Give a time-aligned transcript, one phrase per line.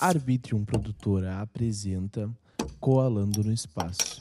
[0.00, 2.28] Arbitrium Produtora apresenta
[2.80, 4.20] Coalando no Espaço.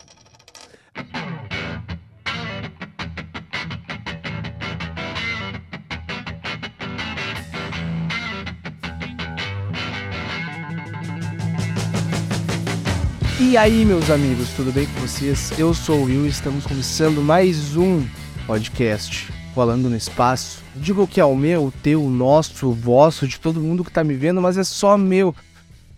[13.40, 15.52] E aí, meus amigos, tudo bem com vocês?
[15.60, 18.06] Eu sou o Will e estamos começando mais um
[18.48, 20.64] podcast Coalando no Espaço.
[20.76, 23.92] Digo que é o meu, o teu, o nosso, o vosso, de todo mundo que
[23.92, 25.36] tá me vendo, mas é só meu.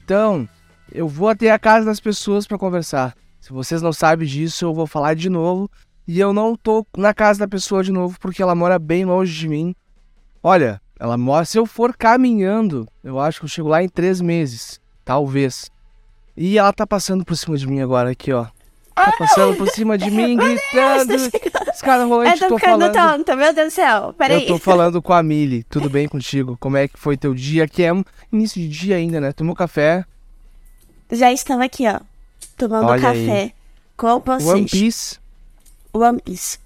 [0.05, 0.47] Então,
[0.91, 3.15] eu vou até a casa das pessoas para conversar.
[3.39, 5.67] Se vocês não sabem disso, eu vou falar de novo.
[6.07, 9.33] E eu não tô na casa da pessoa de novo porque ela mora bem longe
[9.33, 9.75] de mim.
[10.43, 11.43] Olha, ela mora.
[11.43, 14.79] Se eu for caminhando, eu acho que eu chego lá em três meses.
[15.03, 15.71] Talvez.
[16.37, 18.45] E ela tá passando por cima de mim agora, aqui, ó.
[18.95, 21.15] Tá passando por cima de mim, gritando.
[21.73, 23.17] Os caras rolante, Eu tô tô ficando falando.
[23.17, 24.13] tonta, meu Deus do céu.
[24.17, 24.41] Peraí.
[24.43, 25.63] Eu tô falando com a Mili.
[25.63, 26.57] Tudo bem contigo?
[26.59, 27.67] Como é que foi teu dia?
[27.67, 29.33] Que é um início de dia ainda, né?
[29.33, 30.05] Tomou café?
[31.11, 31.99] Já estamos aqui, ó.
[32.57, 33.53] Tomando Olha café
[33.97, 34.47] com vocês.
[34.49, 35.19] One Piece.
[35.93, 36.57] One Piece.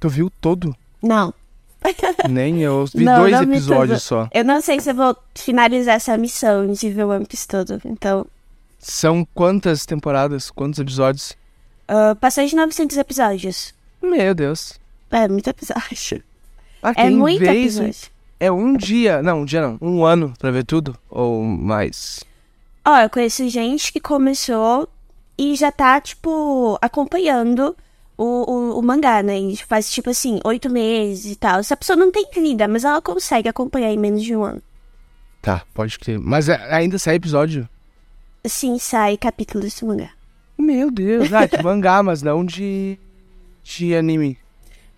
[0.00, 0.74] Tu viu todo?
[1.00, 1.32] Não.
[2.28, 2.86] Nem eu.
[2.94, 4.28] Vi Não, dois não episódios só.
[4.32, 7.80] Eu não sei se eu vou finalizar essa missão de ver o One Piece todo.
[7.84, 8.26] Então,
[8.86, 10.50] São quantas temporadas?
[10.50, 11.32] Quantos episódios?
[11.88, 13.74] uh, passou de 900 episódios.
[14.02, 14.78] Meu Deus.
[15.10, 16.22] É muito episódio.
[16.82, 18.10] Ah, É muito vez- episódio.
[18.38, 19.22] É um dia.
[19.22, 19.78] Não, um dia não.
[19.80, 20.94] Um ano pra ver tudo?
[21.08, 22.22] Ou mais?
[22.84, 24.86] Ó, eu conheço gente que começou
[25.38, 27.74] e já tá, tipo, acompanhando
[28.18, 28.24] o,
[28.74, 29.38] o, o mangá, né?
[29.38, 31.60] E faz, tipo assim, oito meses e tal.
[31.60, 34.62] Essa pessoa não tem vida, mas ela consegue acompanhar em menos de um ano.
[35.40, 36.18] Tá, pode crer.
[36.18, 37.66] Mas é- ainda sai episódio?
[38.46, 40.10] Sim, sai capítulo desse mangá.
[40.58, 41.32] Meu Deus.
[41.32, 42.98] Ah, de mangá, mas não de.
[43.62, 44.38] de anime.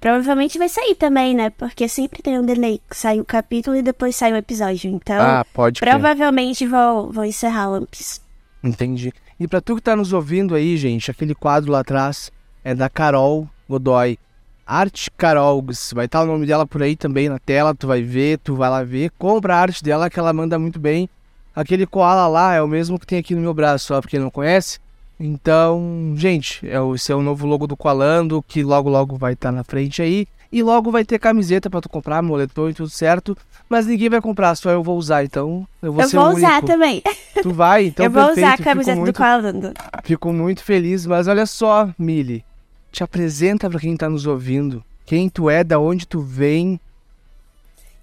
[0.00, 1.50] Provavelmente vai sair também, né?
[1.50, 2.80] Porque sempre tem um delay.
[2.90, 4.90] Sai o capítulo e depois sai o episódio.
[4.90, 8.20] Então, ah, pode provavelmente vão, vão encerrar One Piece.
[8.62, 9.12] Entendi.
[9.38, 12.30] E pra tu que tá nos ouvindo aí, gente, aquele quadro lá atrás
[12.64, 14.18] é da Carol Godoy.
[14.66, 18.38] Arte Carol, vai estar o nome dela por aí também na tela, tu vai ver,
[18.38, 21.08] tu vai lá ver, compra a arte dela que ela manda muito bem.
[21.56, 24.20] Aquele koala lá é o mesmo que tem aqui no meu braço, só pra quem
[24.20, 24.78] não conhece.
[25.18, 29.50] Então, gente, é esse é o novo logo do Koalando, que logo logo vai estar
[29.50, 30.28] na frente aí.
[30.52, 33.36] E logo vai ter camiseta pra tu comprar, moletom e tudo certo.
[33.68, 36.34] Mas ninguém vai comprar, só eu vou usar, então eu vou eu ser vou o
[36.36, 36.66] usar único.
[36.66, 37.02] também.
[37.42, 38.46] Tu vai, então eu vou perfeito.
[38.46, 39.72] usar a camiseta muito do Koalando.
[40.04, 42.44] Fico muito feliz, mas olha só, Mili.
[42.92, 44.84] Te apresenta pra quem tá nos ouvindo.
[45.04, 46.78] Quem tu é, da onde tu vem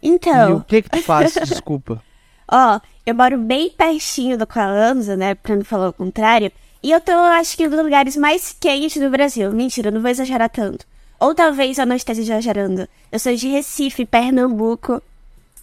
[0.02, 2.02] e o Então, que que tu faz, desculpa.
[2.50, 5.36] Ó, eu moro bem pertinho do Koalanza, né?
[5.36, 6.52] Pra não falar o contrário.
[6.82, 9.52] E eu tô, acho que, um dos lugares mais quentes do Brasil.
[9.52, 10.86] Mentira, eu não vou exagerar tanto.
[11.20, 12.88] Ou talvez eu não esteja exagerando.
[13.12, 15.02] Eu sou de Recife, Pernambuco.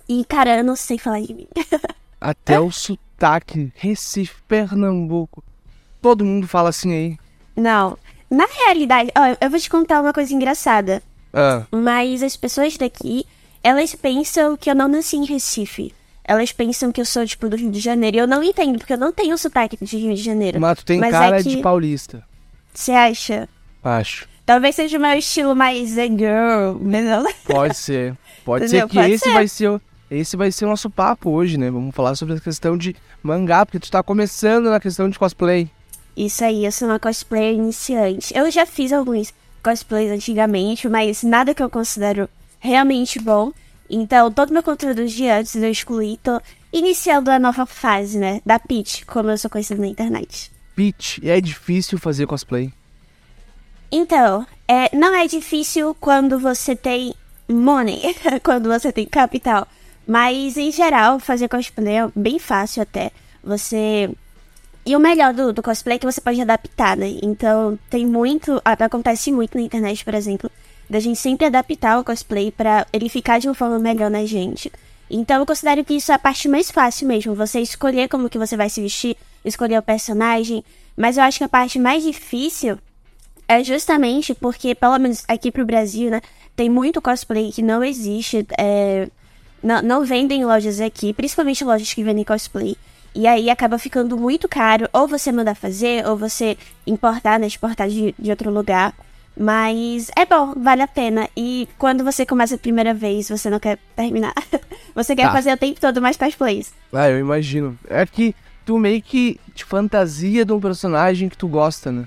[0.09, 1.47] E, cara, eu não sei falar de mim.
[2.21, 5.45] Até o sotaque, Recife, Pernambuco.
[6.01, 7.19] Todo mundo fala assim aí.
[7.55, 7.99] Não.
[8.31, 11.03] Na realidade, ó, eu vou te contar uma coisa engraçada.
[11.33, 13.27] Ah, Mas as pessoas daqui,
[13.63, 15.95] elas pensam que eu não nasci em Recife.
[16.31, 18.17] Elas pensam que eu sou, tipo, do Rio de Janeiro.
[18.17, 20.61] E eu não entendo, porque eu não tenho sotaque de Rio de Janeiro.
[20.61, 22.23] mas tu tem Mas cara é que- de paulista,
[22.73, 23.49] Você acha?
[23.83, 24.29] acho.
[24.47, 27.25] Talvez seja o meu estilo mais the girl, não.
[27.45, 28.17] Pode ser.
[28.45, 28.87] Pode Entendeu?
[28.87, 29.33] ser que Pode esse ser.
[29.33, 29.81] vai ser o...
[30.09, 31.69] Esse vai ser o nosso papo hoje, né?
[31.71, 35.69] Vamos falar sobre a questão de mangá, porque tu tá começando na questão de cosplay.
[36.17, 38.33] Isso aí, eu sou uma cosplayer iniciante.
[38.37, 43.53] Eu já fiz alguns cosplays antigamente, mas nada que eu considero realmente bom.
[43.91, 46.19] Então, todo meu conteúdo de antes eu excluí.
[46.23, 46.41] Tô
[46.73, 48.41] iniciando a nova fase, né?
[48.47, 50.53] Da Peach, como eu sou conhecida na internet.
[50.77, 52.73] Peach, é difícil fazer cosplay.
[53.91, 57.13] Então, é, não é difícil quando você tem
[57.49, 58.15] money,
[58.45, 59.67] quando você tem capital.
[60.07, 63.11] Mas, em geral, fazer cosplay é bem fácil até.
[63.43, 64.09] Você.
[64.87, 67.19] E o melhor do, do cosplay é que você pode adaptar, né?
[67.23, 68.63] Então, tem muito.
[68.65, 70.51] Acontece muito na internet, por exemplo,
[70.91, 74.73] da gente sempre adaptar o cosplay pra ele ficar de uma forma melhor na gente.
[75.09, 77.33] Então, eu considero que isso é a parte mais fácil mesmo.
[77.37, 80.65] Você escolher como que você vai se vestir, escolher o personagem.
[80.97, 82.77] Mas eu acho que a parte mais difícil
[83.47, 86.21] é justamente porque, pelo menos aqui pro Brasil, né?
[86.57, 88.45] Tem muito cosplay que não existe.
[88.59, 89.09] é,
[89.63, 92.77] não, não vendem em lojas aqui, principalmente lojas que vendem cosplay.
[93.15, 97.47] E aí acaba ficando muito caro, ou você mandar fazer, ou você importar, né?
[97.47, 98.93] Exportar de, de outro lugar.
[99.43, 101.27] Mas é bom, vale a pena.
[101.35, 104.35] E quando você começa a primeira vez, você não quer terminar.
[104.95, 105.33] você quer Tá.
[105.33, 106.75] fazer o tempo todo mais cosplays.
[106.93, 107.79] Ah, eu imagino.
[107.89, 108.35] É que
[108.67, 112.07] tu meio que te fantasia de um personagem que tu gosta, né?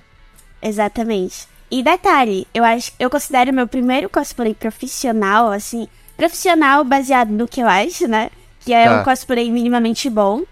[0.61, 1.47] Exatamente.
[1.71, 7.61] E detalhe, eu acho, eu considero meu primeiro cosplay profissional, assim, profissional baseado no que
[7.61, 8.29] eu acho, né?
[8.59, 9.01] Que é Tá.
[9.01, 10.43] um cosplay minimamente bom.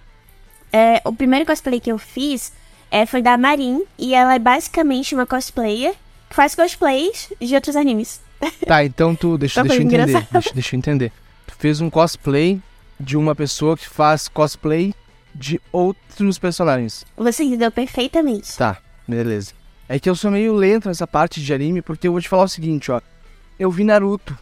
[0.73, 2.51] É, o primeiro cosplay que eu fiz
[2.89, 5.93] é, foi da Marin, e ela é basicamente uma cosplayer
[6.31, 8.21] que faz cosplays de outros animes.
[8.65, 9.37] Tá, então tu.
[9.37, 10.27] Deixa, Tá, deixa eu entender.
[10.31, 11.11] Deixa, deixa eu entender.
[11.45, 12.59] Tu fez um cosplay
[12.99, 14.93] de uma pessoa que faz cosplay
[15.35, 17.05] de outros personagens.
[17.17, 18.57] Você entendeu perfeitamente.
[18.57, 19.51] Tá, beleza.
[19.87, 22.43] É que eu sou meio lento nessa parte de anime, porque eu vou te falar
[22.43, 23.01] o seguinte, ó.
[23.59, 24.37] Eu vi Naruto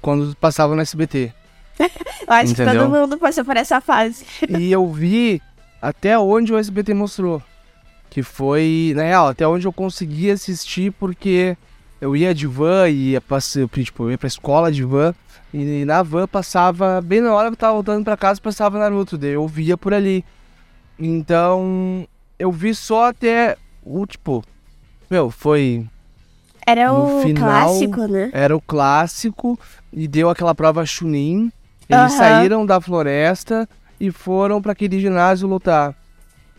[0.00, 1.32] quando passava no SBT.
[1.80, 2.82] Eu acho que Entendeu?
[2.88, 4.24] todo mundo passou por essa fase.
[4.48, 5.42] e eu vi
[5.82, 7.42] até onde o SBT mostrou.
[8.10, 11.56] Que foi, na real, até onde eu consegui assistir, porque
[12.00, 13.22] eu ia de van e ia,
[13.84, 15.14] tipo, eu ia pra escola de van.
[15.54, 19.16] E na van passava, bem na hora que eu tava voltando pra casa, passava Naruto.
[19.16, 20.24] Daí eu via por ali.
[20.98, 22.06] Então,
[22.38, 24.44] eu vi só até o, tipo,
[25.10, 25.86] meu, foi
[26.66, 28.30] Era o final- clássico, né?
[28.32, 29.58] era o clássico
[29.92, 31.50] e deu aquela prova Chunin.
[31.88, 32.08] Eles Aham.
[32.18, 33.68] saíram da floresta
[33.98, 35.94] e foram pra aquele ginásio lutar.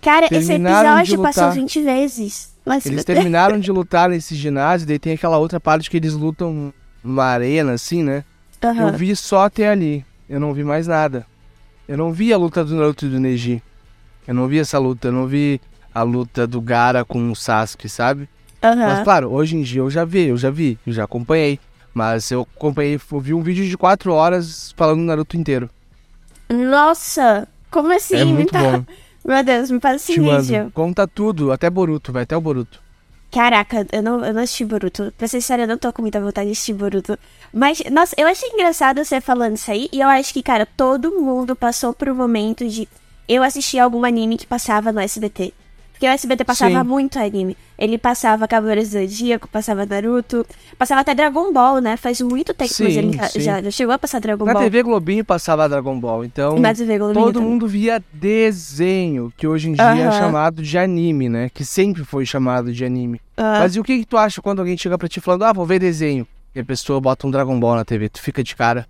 [0.01, 1.55] Cara, esse terminaram de episódio passou lutar.
[1.55, 2.55] 20 vezes.
[2.65, 6.73] Mas Eles terminaram de lutar nesse ginásio, daí tem aquela outra parte que eles lutam
[7.03, 8.23] numa arena, assim, né?
[8.63, 8.87] Aham.
[8.89, 10.05] Eu vi só até ali.
[10.29, 11.25] Eu não vi mais nada.
[11.87, 13.61] Eu não vi a luta do Naruto e do Neji.
[14.27, 15.07] Eu não vi essa luta.
[15.09, 15.59] Eu não vi
[15.93, 18.29] a luta do Gara com o Sasuke, sabe?
[18.61, 19.03] Mas Aham.
[19.03, 21.59] claro, hoje em dia eu já vi, eu já vi, eu já acompanhei.
[21.93, 25.69] Mas eu acompanhei, eu vi um vídeo de 4 horas falando do Naruto inteiro.
[26.49, 28.15] Nossa, como assim?
[28.15, 28.85] é muito tá- bom.
[29.23, 30.71] Meu Deus, me passa esse vídeo.
[30.73, 32.81] Conta tudo, até Boruto, vai até o Boruto.
[33.31, 35.13] Caraca, eu não, eu não assisti Boruto.
[35.17, 37.17] Pra ser sincera, eu não tô com muita vontade de assistir Boruto.
[37.53, 39.87] Mas, nossa, eu achei engraçado você falando isso aí.
[39.91, 42.89] E eu acho que, cara, todo mundo passou por um momento de
[43.29, 45.53] eu assistir algum anime que passava no SBT.
[46.01, 46.89] Porque o SBT passava Sim.
[46.89, 47.55] muito anime.
[47.77, 50.43] Ele passava Cavaleiros do Zodíaco, passava Naruto,
[50.75, 51.95] passava até Dragon Ball, né?
[51.95, 53.39] Faz muito tempo que ele sim.
[53.39, 54.63] já, já chegou a passar Dragon Na Ball.
[54.63, 56.55] TV Globinho passava Dragon Ball, então
[57.13, 57.47] todo também.
[57.47, 60.11] mundo via desenho, que hoje em dia é Aham.
[60.11, 61.51] chamado de anime, né?
[61.53, 63.21] Que sempre foi chamado de anime.
[63.37, 63.59] Ah.
[63.59, 65.67] Mas e o que, que tu acha quando alguém chega pra ti falando, ah, vou
[65.67, 66.25] ver desenho?
[66.55, 68.87] E a pessoa bota um Dragon Ball na TV, tu fica de cara.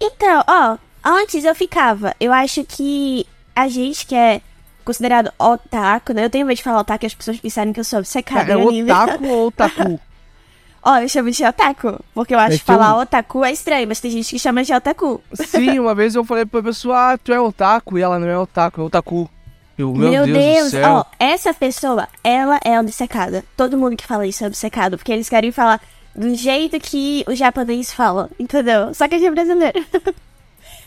[0.00, 2.14] Então, ó, antes eu ficava.
[2.20, 4.40] Eu acho que a gente que é
[4.84, 6.24] considerado otaku, né?
[6.24, 8.54] Eu tenho medo de falar otaku e as pessoas pensarem que eu sou obcecada é
[8.54, 8.90] anime.
[8.92, 10.00] otaku ou otaku?
[10.86, 11.98] Ó, eu chamo de otaku.
[12.14, 14.62] Porque eu acho É que falar eu- otaku é estranho, mas tem gente que chama
[14.62, 15.20] de otaku.
[15.32, 18.38] Sim, uma vez eu falei pra pessoa, ah, tu é otaku, e ela não é
[18.38, 19.30] otaku, é otaku.
[19.78, 20.92] Eu, meu, Deus, do céu.
[20.92, 23.42] ó, essa pessoa, ela é obcecada.
[23.56, 25.80] Todo mundo que fala isso é obcecado, porque eles querem falar
[26.14, 28.94] do jeito que o japonês fala, entendeu?
[28.94, 29.84] Só que a gente é brasileiro.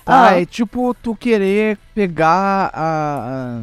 [0.05, 0.35] Ah, Ó.
[0.37, 3.61] é tipo tu querer pegar a, a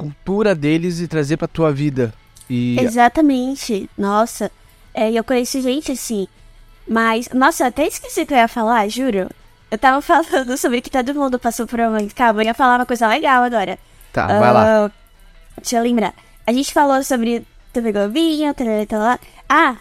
[0.00, 2.12] cultura deles e trazer pra tua vida.
[2.48, 3.88] E Exatamente.
[3.96, 4.50] Nossa.
[4.94, 6.26] É, eu conheço gente assim.
[6.88, 9.28] Mas, nossa, eu até esqueci que eu ia falar, juro.
[9.70, 11.98] Eu tava falando sobre que todo mundo passou por uma.
[12.14, 13.78] Calma, eu ia falar uma coisa legal agora.
[14.12, 14.86] tá, vai lá.
[14.86, 14.90] Ah,
[15.60, 16.14] Deixa eu lembrar.
[16.46, 19.18] A gente falou sobre TV Globinho, tarará, tarará.
[19.48, 19.76] Ah,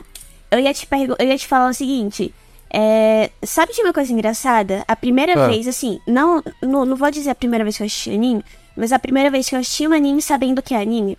[0.51, 0.87] eu ia te
[1.17, 2.33] eu ia te falar o seguinte.
[2.71, 4.83] É, sabe de uma coisa engraçada?
[4.87, 5.47] A primeira Ah.
[5.47, 8.43] vez, assim, não, não, não vou dizer a primeira vez que eu assisti anime,
[8.79, 11.17] mas a primeira vez que eu assisti um anime sabendo que é anime,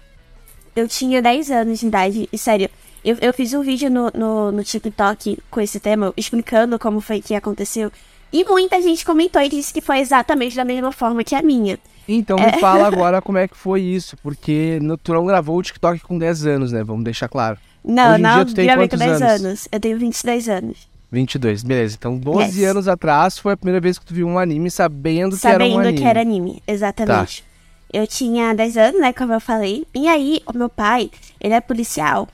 [0.74, 2.68] eu tinha 10 anos de idade, e sério,
[3.04, 7.20] eu, eu fiz um vídeo no, no, no TikTok com esse tema, explicando como foi
[7.20, 7.90] que aconteceu,
[8.32, 11.78] e muita gente comentou e disse que foi exatamente da mesma forma que a minha.
[12.08, 15.62] Então me fala agora como é que foi isso, porque no- tu não gravou o
[15.62, 16.82] TikTok com 10 anos, né?
[16.84, 17.58] Vamos deixar claro.
[17.84, 19.44] Não, Hoje em não, dia tu tem gravei com quantos 10 anos?
[19.46, 19.68] anos.
[19.72, 20.88] Eu tenho 22 anos.
[21.10, 21.96] 22, beleza.
[21.98, 22.70] Então 12 Yes.
[22.70, 25.68] anos atrás foi a primeira vez que tu viu um anime sabendo, que era um
[25.68, 25.94] Sabendo anime.
[25.94, 26.02] Tá.
[26.02, 27.44] que era anime, exatamente.
[27.92, 29.84] Eu tinha 10 anos, né, como eu falei.
[29.94, 32.28] E aí, o meu pai, ele é policial.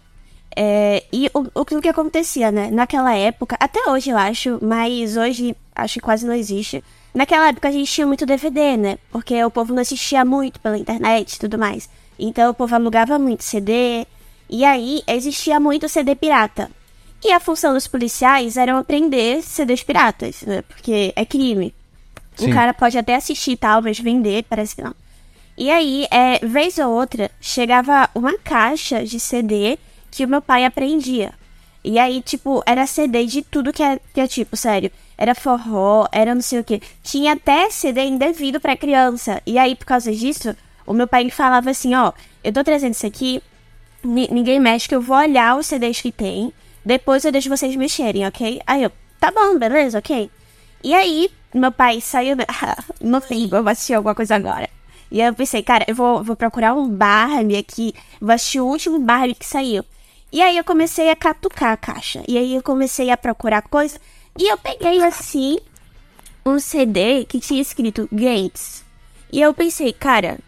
[0.55, 2.71] É, e o, o, que- o que acontecia, né?
[2.71, 6.83] Naquela época, até hoje eu acho, mas hoje acho que quase não existe.
[7.15, 8.99] Naquela época a gente tinha muito DVD, né?
[9.11, 11.89] Porque o povo não assistia muito pela internet e tudo mais.
[12.19, 14.07] Então o povo alugava muito CD.
[14.49, 16.71] E aí existia muito CD pirata.
[17.25, 20.63] E a função dos policiais era prender CDs piratas, né?
[20.63, 21.75] Porque é crime.
[22.35, 22.51] Sim.
[22.51, 24.95] O cara pode até assistir e tal, mas vender, parece que não.
[25.57, 29.79] E aí, é, vez ou outra, chegava uma caixa de CD
[30.11, 31.33] que o meu pai aprendia.
[31.83, 34.91] E aí, tipo, era CD de tudo que é, que é tipo, sério.
[35.17, 36.83] Era forró, era não sei o que.
[37.03, 39.41] Tinha até CD indevido pra criança.
[39.47, 40.55] E aí, por causa disso,
[40.87, 42.13] o meu pai falava assim, ó,
[42.45, 43.43] eu tô trazendo isso aqui,
[44.05, 46.53] ni- ninguém mexe, que eu vou olhar os CDs que tem.
[46.85, 48.61] Depois eu deixo vocês mexerem, ok?
[48.67, 50.31] Aí eu, tá bom, beleza, ok.
[50.85, 52.37] E aí, meu pai saiu.
[53.01, 54.69] não sei, eu vou assistir alguma coisa agora.
[55.11, 57.95] E eu pensei, cara, eu vou, vou procurar um Barbie aqui.
[58.21, 59.85] Vou assistir o último Barbie que saiu.
[60.33, 62.23] E aí eu comecei a catucar a caixa.
[62.27, 64.01] E aí eu comecei a procurar coisa.
[64.39, 65.59] E eu peguei assim
[66.45, 68.85] um CD que tinha escrito Gates.
[69.33, 70.39] E eu pensei, cara,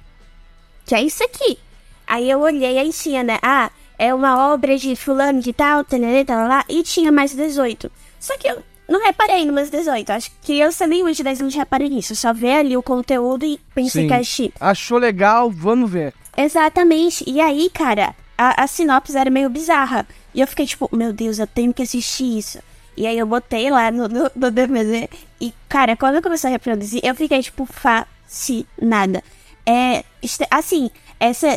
[0.85, 1.59] que é isso aqui?
[2.07, 3.39] Aí eu olhei aí tinha, né?
[3.43, 7.91] Ah, é uma obra de fulano de tal, tal, tal, lá, e tinha mais 18.
[8.21, 10.11] Só que eu não reparei no mais 18.
[10.11, 12.17] Acho que criança nenhuma de 10 anos repara nisso.
[12.17, 14.09] Só vê ali o conteúdo e pensa Sim.
[14.09, 14.51] que é.
[14.61, 16.15] Achou legal, vamos ver.
[16.37, 17.25] Exatamente.
[17.27, 20.07] E aí, cara, a, a sinopse era meio bizarra.
[20.35, 22.59] E eu fiquei tipo, meu Deus, eu tenho que assistir isso.
[22.97, 25.09] E aí eu botei lá no, no, no DVD.
[25.41, 29.23] E, cara, quando eu comecei a reproduzir, eu fiquei, tipo, fascinada.
[29.67, 30.03] É.
[30.51, 30.91] Assim,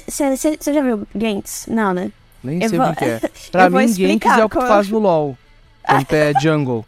[0.07, 1.65] você já viu Gantz?
[1.67, 2.11] Não, né?
[2.43, 3.21] Nem Eu sei vou- o que é.
[3.51, 5.37] Pra mim, explicar é o que faz no LoL.
[5.83, 6.85] Quando é jungle.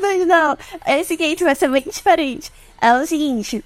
[0.00, 0.56] Deus, não.
[0.86, 2.50] Esse Gantz vai ser bem diferente.
[2.80, 3.64] É o seguinte.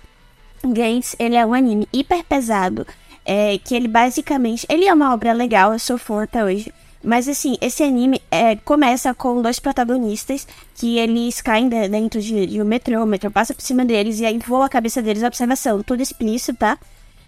[0.65, 2.87] Gantz, ele é um anime hiper pesado.
[3.27, 4.67] É, que ele basicamente...
[4.69, 6.73] Ele é uma obra legal, eu sou fã até hoje.
[7.03, 12.47] Mas assim, esse anime é, começa com dois protagonistas que eles caem de- dentro de,
[12.47, 15.23] de um metrô, o metrô passa por cima deles e aí voa a cabeça deles
[15.23, 15.83] a observação.
[15.83, 16.79] Tudo explícito, tá?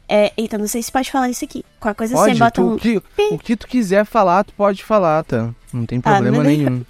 [0.09, 1.63] É, então não sei se pode falar isso aqui.
[1.81, 2.75] Qualquer coisa Pode, você bota tu- um...
[2.75, 5.51] o, que, o que tu quiser falar, tu pode falar, tá?
[5.73, 6.71] Não tem Ah, problema beleza.
[6.71, 6.85] nenhum.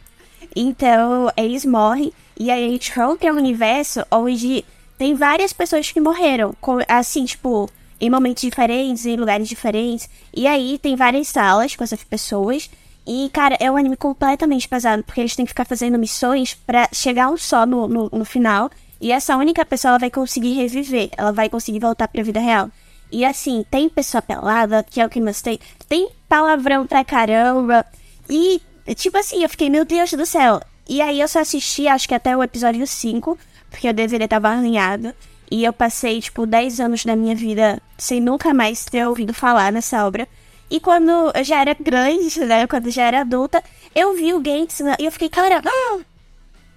[0.57, 4.65] Então, eles morrem e aí a gente rompe um universo onde
[4.99, 6.55] tem várias pessoas que morreram,
[6.89, 7.69] assim, tipo,
[8.01, 10.09] em momentos diferentes, em lugares diferentes.
[10.35, 12.71] E aí tem várias salas com essas pessoas.
[13.07, 16.89] E, cara, é um anime completamente pesado, porque eles têm que ficar fazendo missões pra
[16.93, 18.71] chegar um só no, no, no final.
[18.99, 22.71] E essa única pessoa ela vai conseguir reviver, ela vai conseguir voltar pra vida real.
[23.13, 25.61] E assim, tem pessoa pelada, que é o que tem.
[25.89, 27.85] Tem palavrão pra caramba.
[28.29, 28.61] E,
[28.95, 30.61] tipo assim, eu fiquei, meu Deus do céu.
[30.89, 33.37] E aí eu só assisti, acho que até o episódio 5,
[33.71, 35.13] porque o DVD tava alinhado.
[35.51, 39.71] E eu passei, tipo, 10 anos da minha vida sem nunca mais ter ouvido falar
[39.73, 40.27] nessa obra.
[40.69, 42.67] E quando eu já era grande, né?
[42.67, 43.63] Quando eu já era adulta,
[43.95, 45.99] eu vi o Gantz né, e eu fiquei, cara, ah,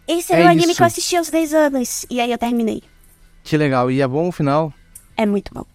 [0.08, 0.76] esse era É o anime isso.
[0.76, 2.06] que eu assisti aos 10 anos.
[2.10, 2.84] E aí eu terminei.
[3.44, 3.90] Que legal.
[3.90, 4.72] E é bom o final?
[5.18, 5.66] É muito bom.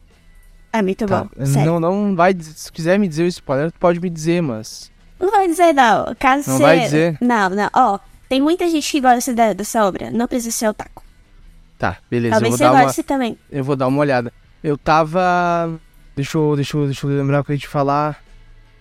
[0.72, 1.24] É muito Tá.
[1.24, 1.46] bom.
[1.46, 1.72] Sério.
[1.72, 2.32] Não, não vai.
[2.40, 4.90] Se quiser me dizer o spoiler, tu pode me dizer, mas.
[5.18, 6.14] Não vai dizer, não.
[6.18, 6.62] Caso Não você...
[6.62, 7.18] vai dizer?
[7.20, 7.70] Não, não.
[7.74, 10.10] Ó, tem muita gente que gosta da- dessa obra.
[10.10, 11.02] Não precisa ser otaku.
[11.78, 12.32] Tá, beleza.
[12.34, 13.38] Talvez você dar uma, goste também.
[13.50, 14.32] eu vou dar uma olhada.
[14.62, 15.78] Eu tava.
[16.16, 18.22] Deixa eu, deixa eu, deixa eu lembrar o que eu ia te falar.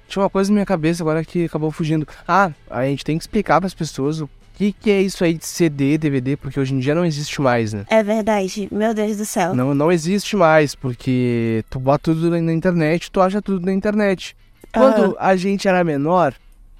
[0.08, 2.08] Tinha uma coisa na minha cabeça agora que acabou fugindo.
[2.28, 5.46] Ah, a gente tem que explicar pras pessoas o que, que é isso aí de
[5.46, 7.86] CD, DVD, porque hoje em dia não existe mais, né?
[7.90, 8.68] É verdade.
[8.72, 9.56] Meu Deus do céu.
[9.56, 14.36] Não, não existe mais, porque tu bota tudo na internet, tu acha tudo na internet.
[14.74, 16.34] Quando a gente era menor,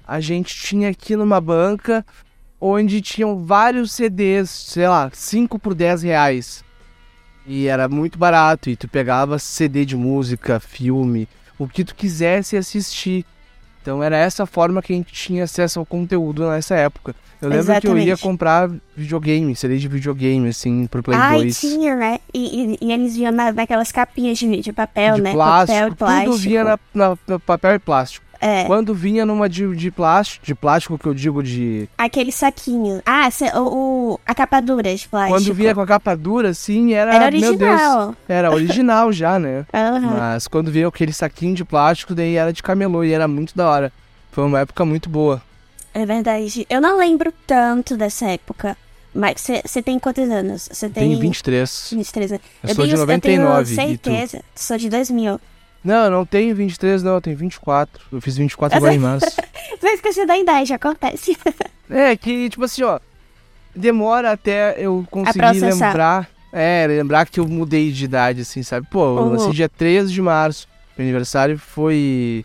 [0.06, 2.04] a gente tinha aqui numa banca
[2.60, 6.64] onde tinham vários CDs, sei lá, 5 por 10 reais.
[7.46, 12.56] E era muito barato, e tu pegava CD de música, filme, o que tu quisesse
[12.56, 13.24] assistir.
[13.84, 17.14] Então era essa forma que a gente tinha acesso ao conteúdo nessa época.
[17.42, 18.22] Eu lembro que eu ia Exatamente.
[18.22, 21.60] comprar videogame, CD de videogame, assim, pro Play Ai, 2.
[21.60, 22.18] tinha, né?
[22.32, 25.32] E, e, e eles vinham na, naquelas capinhas de, de papel, de né?
[25.32, 26.30] plástico, papel e plástico.
[26.30, 28.24] tudo vinha na, na- no papel e plástico.
[28.46, 31.88] É, Quando vinha numa de, de plástico, de plástico que eu digo de...
[31.96, 33.00] aquele saquinho.
[33.06, 35.38] Ah, o, o, a capa dura de plástico.
[35.38, 38.16] Quando vinha com a capa dura, assim, era, Era meu Deus, original.
[38.28, 39.64] era original já, né?
[39.72, 40.18] Aham.
[40.18, 43.66] Mas quando vinha aquele saquinho de plástico, daí era de camelô e era muito da
[43.66, 43.90] hora.
[44.30, 45.40] Foi uma época muito boa.
[45.94, 46.66] É verdade.
[46.68, 48.76] Eu não lembro tanto dessa época.
[49.14, 50.68] Mas você tem quantos anos?
[50.70, 51.08] Você tem...
[51.08, 51.88] Tem 23.
[51.92, 52.44] 23 anos.
[52.62, 54.44] Eu sou de tenho, 99, Eu tenho e certeza.
[54.54, 55.40] Sou de 2000.
[55.84, 58.02] Não, eu não tenho 23 não, eu tenho 24.
[58.10, 59.26] Eu fiz 24 agora em março.
[59.80, 61.36] Você esqueceu da idade, acontece.
[61.90, 62.98] É, que tipo assim, ó.
[63.76, 66.30] Demora até eu conseguir lembrar.
[66.50, 68.86] É, lembrar que eu mudei de idade, assim, sabe?
[68.90, 69.30] Pô, eu Uhum.
[69.32, 70.66] nasci dia 13 de março.
[70.96, 72.44] Meu aniversário foi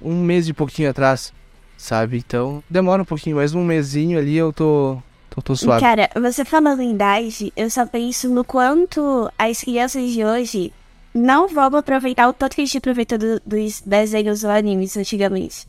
[0.00, 1.32] um mês e pouquinho atrás,
[1.76, 2.18] sabe?
[2.18, 4.98] Então demora um pouquinho, mas um mesinho ali eu tô.
[5.30, 5.80] tô, tô suave.
[5.80, 10.72] Cara, você falando em idade, eu só penso no quanto as crianças de hoje
[11.16, 15.66] não vão aproveitar o tanto que a gente aproveitou do- dos desenhos ou animes antigamente.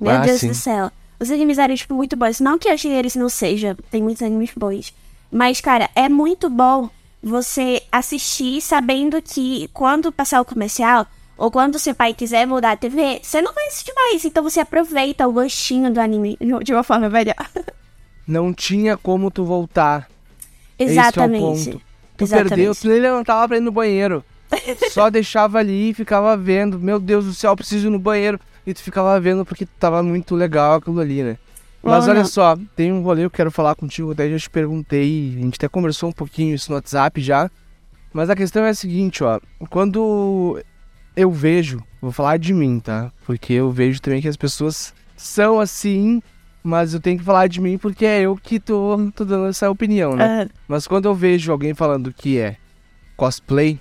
[0.00, 0.48] Meu Ah, Deus sim.
[0.48, 0.90] do céu.
[1.18, 2.40] Os animes eram, tipo, muito bons.
[2.40, 4.92] Não que hoje eles não sejam, tem muitos animes bons.
[5.30, 6.90] Mas, cara, é muito bom
[7.22, 11.06] você assistir sabendo que quando passar o comercial,
[11.38, 14.24] ou quando seu pai quiser mudar a TV, você não vai assistir mais.
[14.24, 17.34] Então você aproveita o gostinho do anime de uma forma melhor.
[18.28, 20.08] Não tinha como tu voltar.
[20.78, 21.44] Exatamente.
[21.44, 21.82] Esse é o ponto.
[22.16, 22.48] Tu Exatamente.
[22.48, 24.24] perdeu, tu nem levantava pra ir no banheiro.
[24.90, 26.78] Só deixava ali e ficava vendo.
[26.78, 28.38] Meu Deus do céu, preciso ir no banheiro.
[28.66, 31.38] E tu ficava vendo porque tava muito legal aquilo ali, né?
[31.82, 32.10] Mas Uhum.
[32.10, 35.42] olha só, tem um rolê que eu quero falar contigo, até já te perguntei, a
[35.42, 37.48] gente até conversou um pouquinho isso no WhatsApp já.
[38.12, 39.38] Mas a questão é a seguinte, ó,
[39.70, 40.60] quando
[41.14, 43.12] eu vejo, vou falar de mim, tá?
[43.24, 46.20] Porque eu vejo também que as pessoas são assim,
[46.60, 49.70] mas eu tenho que falar de mim porque é eu que tô, tô dando essa
[49.70, 50.42] opinião, né?
[50.42, 52.56] Ah, Mas quando eu vejo alguém falando que é
[53.16, 53.78] cosplay,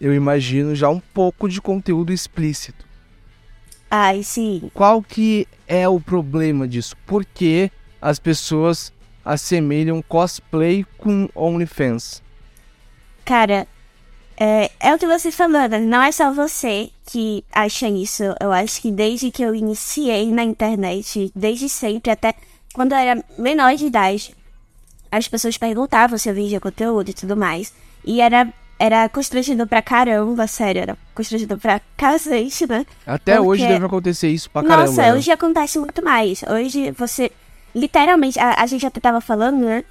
[0.00, 2.84] eu imagino já um pouco de conteúdo explícito.
[3.90, 4.70] Ai, sim.
[4.74, 6.96] Qual que é o problema disso?
[7.06, 8.92] Por que as pessoas
[9.24, 12.22] assemelham cosplay com OnlyFans?
[13.24, 13.66] Cara,
[14.38, 15.78] é, é o que você falou, né?
[15.78, 18.22] não é só você que acha isso.
[18.40, 22.34] Eu acho que desde que eu iniciei na internet, desde sempre, até
[22.74, 24.34] quando eu era menor de idade,
[25.10, 27.72] as pessoas perguntavam se eu vendia conteúdo e tudo mais.
[28.04, 32.84] E era, era constrangido pra caramba, sério, era constrangido pra cacete, né?
[33.06, 33.48] Até Porque...
[33.48, 34.86] hoje deve acontecer isso pra caramba.
[34.86, 35.14] Nossa, né?
[35.14, 36.42] hoje acontece muito mais.
[36.42, 37.32] Hoje você,
[37.74, 39.84] literalmente, a, a gente até tava falando, né?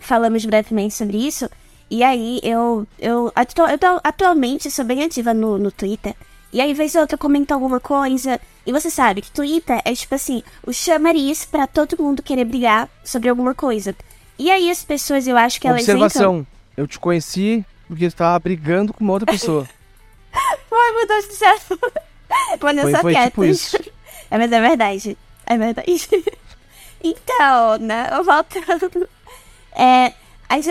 [0.00, 1.48] Falamos brevemente sobre isso.
[1.90, 6.14] E aí eu, eu, atu, eu tô, atualmente sou bem ativa no, no Twitter.
[6.52, 8.40] E aí, vez ou outra, eu comento alguma coisa.
[8.66, 12.88] E você sabe que Twitter é tipo assim, o chamariz para todo mundo querer brigar
[13.02, 13.94] sobre alguma coisa.
[14.38, 18.38] E aí as pessoas, eu acho que elas Observação, eu te conheci porque você tava
[18.38, 19.66] brigando com uma outra pessoa.
[20.68, 21.56] Foi, Deus do céu.
[22.60, 23.78] Olha foi, foi tipo isso.
[24.30, 25.16] É, mas é verdade.
[25.46, 25.88] É verdade.
[27.02, 29.08] então, né, eu voltando.
[29.74, 30.12] É,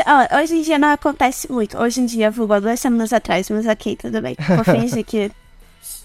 [0.06, 1.76] ó, hoje em dia não acontece muito.
[1.76, 4.38] Hoje em dia, vulgo duas semanas atrás, mas ok, tudo bem.
[4.40, 5.32] Vou fingir que...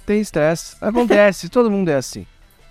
[0.07, 0.77] Tem estresse.
[0.81, 2.27] Acontece, todo mundo é assim.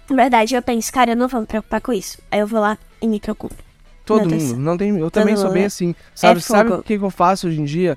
[0.10, 2.18] Verdade, eu penso, cara, eu não vou me preocupar com isso.
[2.32, 3.56] Aí eu vou lá e me preocupo.
[4.04, 4.58] Todo mundo.
[4.58, 5.94] Não tem, eu todo também sou bem assim.
[6.16, 7.96] Sabe, é sabe o que eu faço hoje em dia?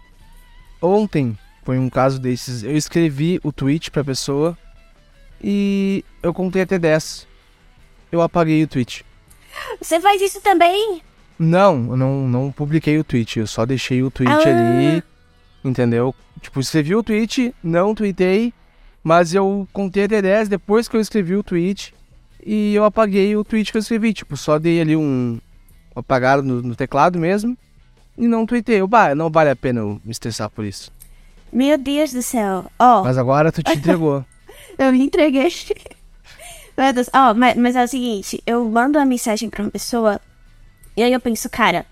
[0.84, 2.62] Ontem foi um caso desses.
[2.62, 4.56] Eu escrevi o tweet pra pessoa
[5.42, 7.26] e eu contei até 10.
[8.12, 9.02] Eu apaguei o tweet.
[9.80, 11.00] Você faz isso também?
[11.38, 13.38] Não, eu não, não publiquei o tweet.
[13.38, 14.36] Eu só deixei o tweet ah.
[14.36, 15.02] ali.
[15.64, 16.14] Entendeu?
[16.42, 18.52] Tipo, escrevi o tweet, não tweetei,
[19.02, 21.94] mas eu contei até 10 depois que eu escrevi o tweet.
[22.44, 24.12] E eu apaguei o tweet que eu escrevi.
[24.12, 25.40] Tipo, só dei ali um,
[25.96, 27.56] apagado no, no teclado mesmo.
[28.16, 28.80] E não tuitei.
[28.80, 30.92] Eu, bah, não vale a pena eu me estressar por isso.
[31.52, 32.64] Meu Deus do céu.
[32.78, 33.00] Ó.
[33.00, 33.04] Oh.
[33.04, 34.24] Mas agora tu te entregou.
[34.78, 35.52] eu me entreguei.
[36.76, 37.08] Meu Deus.
[37.12, 40.20] Ó, oh, mas, mas é o seguinte, eu mando uma mensagem pra uma pessoa
[40.96, 41.84] e aí eu penso, cara,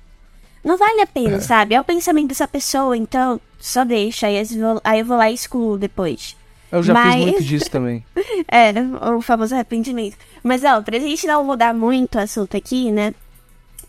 [0.64, 1.40] não vale a pena, é.
[1.40, 1.75] sabe?
[1.75, 4.29] É o pensamento dessa pessoa, então só deixa.
[4.29, 6.37] Aí eu vou, aí eu vou lá e excluo depois.
[6.70, 7.14] Eu já Mas...
[7.14, 8.05] fiz muito disso também.
[8.49, 8.73] é,
[9.14, 10.16] o famoso arrependimento.
[10.42, 13.12] Mas, ó, pra gente não mudar muito o assunto aqui, né?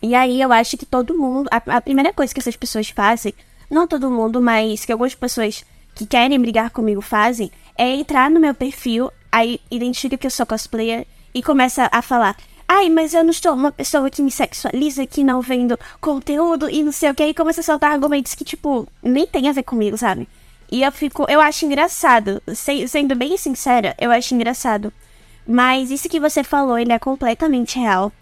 [0.04, 1.48] E aí eu acho que todo mundo.
[1.50, 3.32] A, a, primeira coisa que essas pessoas fazem,
[3.70, 5.64] não todo mundo, mas que algumas pessoas
[5.94, 10.44] que querem brigar comigo fazem, é entrar no meu perfil, aí identifica que eu sou
[10.44, 12.36] cosplayer e começa a falar.
[12.68, 16.82] Ai, mas eu não estou uma pessoa que me sexualiza, que não vendo conteúdo e
[16.82, 17.24] não sei o que.
[17.24, 20.28] E começa a soltar argumentos que, tipo, nem tem a ver comigo, sabe?
[20.70, 21.24] E eu fico.
[21.30, 22.42] Eu acho engraçado.
[22.54, 24.92] Se, sendo bem sincera, eu acho engraçado.
[25.48, 28.12] Mas isso que você falou, ele é completamente real.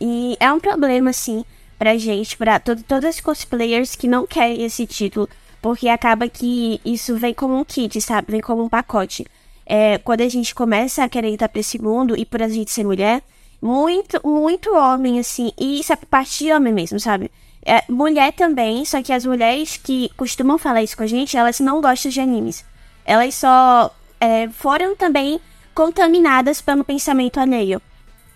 [0.00, 1.44] E é um problema, assim,
[1.78, 5.28] pra gente, pra to todos os cosplayers que não querem esse título,
[5.60, 8.32] porque acaba que isso vem como um kit, sabe?
[8.32, 9.26] Vem como um pacote.
[9.66, 12.70] É, quando a gente começa a querer entrar pra esse mundo, e por a gente
[12.70, 13.22] ser mulher,
[13.60, 17.30] muito, muito homem, assim, e isso é parte de homem mesmo, sabe?
[17.64, 21.60] É, mulher também, só que as mulheres que costumam falar isso com a gente, elas
[21.60, 22.64] não gostam de animes.
[23.04, 25.38] Elas só é, foram também
[25.74, 27.80] contaminadas pelo pensamento alheio.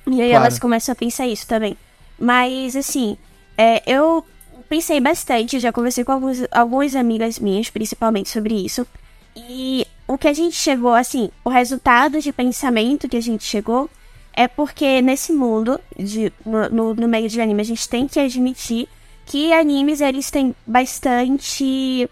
[0.07, 0.45] E aí claro.
[0.45, 1.77] elas começam a pensar isso também.
[2.19, 3.17] Mas, assim,
[3.57, 4.25] é, eu
[4.69, 8.87] pensei bastante, já conversei com alguns, algumas amigas minhas, principalmente, sobre isso.
[9.37, 13.91] E o que a gente chegou, assim, o resultado de pensamento que a gente chegou
[14.33, 18.89] é porque nesse mundo, de, no, no, meio de anime, a gente tem que admitir
[19.27, 22.09] que animes, eles têm bastante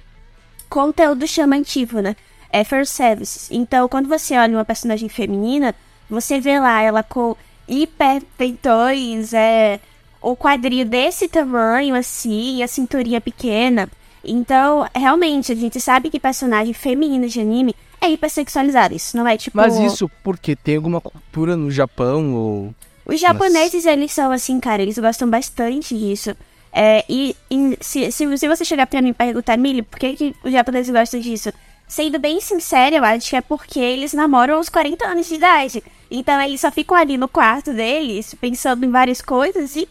[0.69, 2.17] conteúdo chamativo, né?
[2.51, 3.49] É first services.
[3.51, 5.75] Então, quando você olha uma personagem feminina,
[6.09, 7.37] você vê lá ela com
[7.69, 9.81] hiper peitões, é,
[10.21, 13.89] o quadril desse tamanho, assim, a cinturinha pequena.
[14.25, 18.95] Então, realmente, a gente sabe que personagem feminino de anime é hipersexualizado.
[18.95, 19.57] Isso não é tipo.
[19.57, 22.75] Mas isso porque tem alguma cultura no Japão ou.
[23.05, 23.93] Os japoneses, Mas...
[23.93, 26.37] eles são assim, cara, eles gostam bastante disso.
[26.73, 30.15] É, e, e se, se, se, você chegar pra mim e perguntar, Mili, por que,
[30.15, 31.53] que os japoneses gostam disso?
[31.87, 35.83] Sendo bem sincero, eu acho que é porque eles namoram aos 40 anos de idade.
[36.15, 39.89] Então eles só ficam ali no quarto deles, pensando em várias coisas e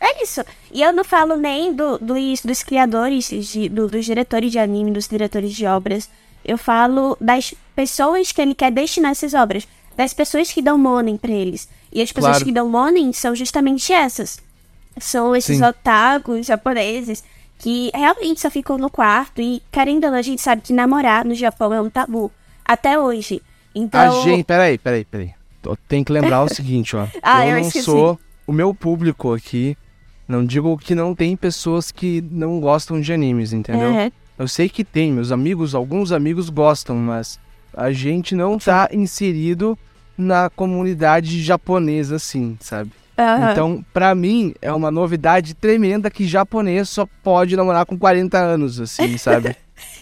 [0.00, 0.40] é isso.
[0.72, 4.92] E eu não falo nem do, dos, dos criadores, de, do, dos diretores de anime,
[4.92, 6.08] dos diretores de obras.
[6.44, 9.66] Eu falo das pessoas que ele quer destinar essas obras.
[9.96, 11.68] Das pessoas que dão money pra eles.
[11.92, 12.44] E as pessoas claro.
[12.44, 14.38] que dão money são justamente essas.
[15.00, 15.64] São esses Sim.
[15.64, 17.24] otakus japoneses
[17.58, 19.40] que realmente só ficam no quarto.
[19.40, 22.30] E, querendo ou não, a gente sabe que namorar no Japão é um tabu.
[22.64, 23.42] Até hoje.
[23.74, 24.20] Então.
[24.20, 24.44] A gente.
[24.44, 25.37] Peraí, peraí, peraí
[25.88, 27.06] tem que lembrar o seguinte, ó.
[27.22, 27.84] ah, eu, eu não esqueci.
[27.84, 29.76] sou o meu público aqui.
[30.26, 33.90] Não digo que não tem pessoas que não gostam de animes, entendeu?
[33.90, 34.10] Uhum.
[34.38, 37.40] Eu sei que tem, meus amigos, alguns amigos gostam, mas
[37.74, 39.78] a gente não tá inserido
[40.16, 42.90] na comunidade japonesa assim, sabe?
[43.18, 43.50] Aham.
[43.50, 48.80] Então, pra mim, é uma novidade tremenda que japonês só pode namorar com 40 anos,
[48.80, 49.56] assim, sabe?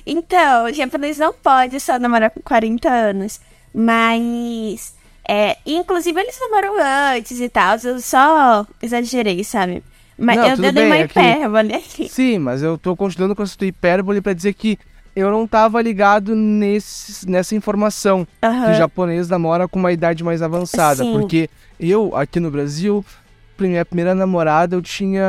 [0.04, 3.40] Então, japonês não pode só namorar com 40 anos.
[3.72, 4.94] Mas.
[5.28, 6.74] É, inclusive, eles namoram
[7.14, 7.76] antes e tal.
[7.82, 9.82] Eu só exagerei, sabe?
[10.18, 12.08] Mas Não, eu dei bem, uma é que- hipérbole aqui.
[12.08, 14.78] Sim, mas eu tô continuando com essa tua hipérbole pra dizer que
[15.14, 18.70] eu não tava ligado nesse, nessa informação que Aham.
[18.70, 21.02] o japonês namora com uma idade mais avançada.
[21.02, 21.12] Sim.
[21.12, 23.04] Porque eu, aqui no Brasil,
[23.58, 25.22] minha primeira namorada, eu tinha.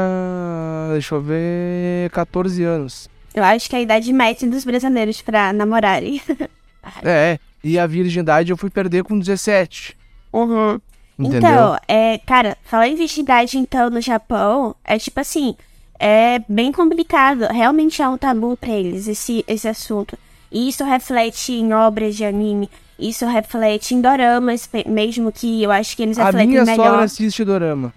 [0.94, 2.10] Deixa eu ver.
[2.12, 3.10] 14 anos.
[3.34, 6.22] Eu acho que é a idade média dos brasileiros pra namorarem.
[7.04, 9.98] É, e a virgindade eu fui perder com 17.
[10.32, 10.80] Uhum.
[11.20, 11.40] Entendeu?
[11.40, 15.56] Então, é, cara, falar em virgindade, então, no Japão, é tipo assim,
[16.00, 17.48] é bem complicado.
[17.52, 20.18] Realmente é um tabu pra eles, esse, esse assunto.
[20.52, 25.96] E isso reflete em obras de anime, isso reflete em doramas, mesmo que eu acho
[25.96, 26.86] que eles a refletem minha melhor.
[26.86, 27.94] sogra assiste dorama.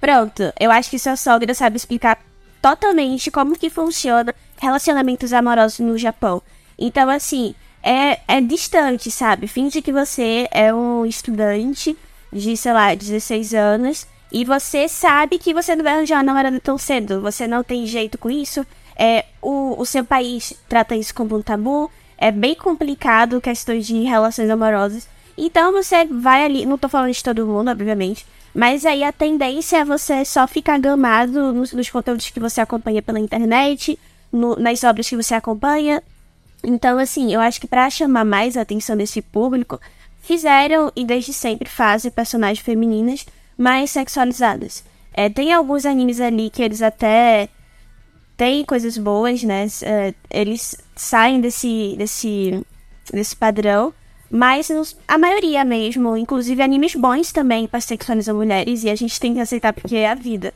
[0.00, 2.18] Pronto, eu acho que sua sogra sabe explicar
[2.62, 6.42] totalmente como que funciona relacionamentos amorosos no Japão.
[6.78, 7.54] Então, assim,
[7.86, 9.46] é, é distante, sabe?
[9.46, 11.96] Finge que você é um estudante
[12.32, 16.76] de, sei lá, 16 anos e você sabe que você não vai arranjar namorada tão
[16.76, 17.20] cedo.
[17.20, 18.66] Você não tem jeito com isso.
[18.96, 21.90] É, o, o seu país trata isso como um tabu.
[22.18, 25.06] É bem complicado questões de relações amorosas.
[25.38, 29.76] Então você vai ali, não tô falando de todo mundo, obviamente, mas aí a tendência
[29.76, 33.98] é você só ficar gamado nos, nos conteúdos que você acompanha pela internet,
[34.32, 36.02] no- nas obras que você acompanha.
[36.68, 39.80] Então, assim, eu acho que pra chamar mais a atenção desse público,
[40.20, 43.24] fizeram e desde sempre fazem personagens femininas
[43.56, 44.84] mais sexualizadas.
[45.14, 47.48] É, tem alguns animes ali que eles até
[48.36, 49.68] têm coisas boas, né?
[49.82, 52.66] É, eles saem desse, desse,
[53.12, 53.94] desse padrão.
[54.28, 54.68] Mas
[55.06, 59.40] a maioria mesmo, inclusive animes bons também pra sexualizar mulheres, e a gente tem que
[59.40, 60.52] aceitar porque é a vida.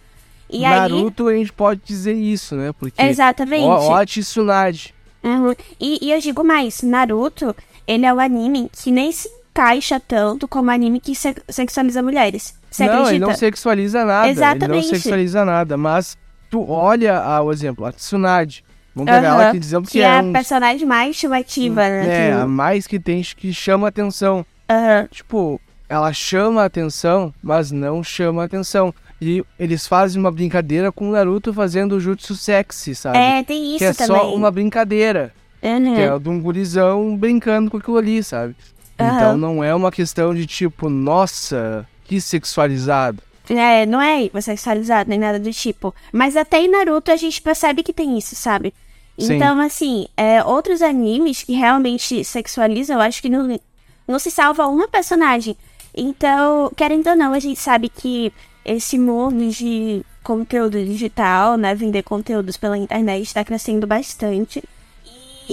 [0.51, 0.91] E aí.
[0.91, 2.73] Naruto a gente pode dizer isso, né?
[2.73, 3.01] Porque.
[3.01, 3.65] Exatamente.
[3.65, 4.93] Ó a Tsunade.
[5.23, 5.55] Uhum.
[5.81, 7.55] E, e eu digo mais, Naruto,
[7.87, 12.55] ele é um anime que nem se encaixa tanto como anime que se- sexualiza mulheres.
[12.71, 13.15] Você não, acredita?
[13.17, 14.27] ele não sexualiza nada.
[14.29, 14.71] Ele Exatamente.
[14.71, 15.77] não sexualiza nada.
[15.77, 16.17] Mas
[16.49, 18.65] tu olha ah, o exemplo, a Tsunade.
[18.95, 19.41] Vamos pegar Aham.
[19.41, 20.33] ela aqui dizendo que, Que é, é a um.
[20.33, 22.29] personagem mais chamativa, né?
[22.29, 24.45] É, que- a mais que tem que chama atenção.
[24.69, 25.09] Aham.
[25.11, 28.95] Tipo, ela chama atenção, mas não chama atenção.
[29.21, 33.19] E eles fazem uma brincadeira com o Naruto fazendo o jutsu sexy, sabe?
[33.19, 34.17] É, tem isso que é também.
[34.17, 35.33] só uma brincadeira.
[35.63, 35.95] Uhum.
[35.95, 38.57] Que é de um gurizão brincando com aquilo ali, sabe?
[38.99, 39.17] Aham.
[39.17, 43.23] Então não é uma questão de tipo, nossa, que sexualizado.
[43.49, 45.95] É, não é sexualizado nem nada do tipo.
[46.13, 48.73] Mas até em Naruto a gente percebe que tem isso, sabe?
[49.19, 49.35] Sim.
[49.35, 53.61] Então, assim, é, outros animes que realmente sexualizam, eu acho que não,
[54.09, 55.57] não se salva uma personagem.
[55.95, 58.33] Então, querendo ou não, a gente sabe que
[58.65, 64.63] esse mundo de conteúdo digital, né, vender conteúdos pela internet está crescendo bastante.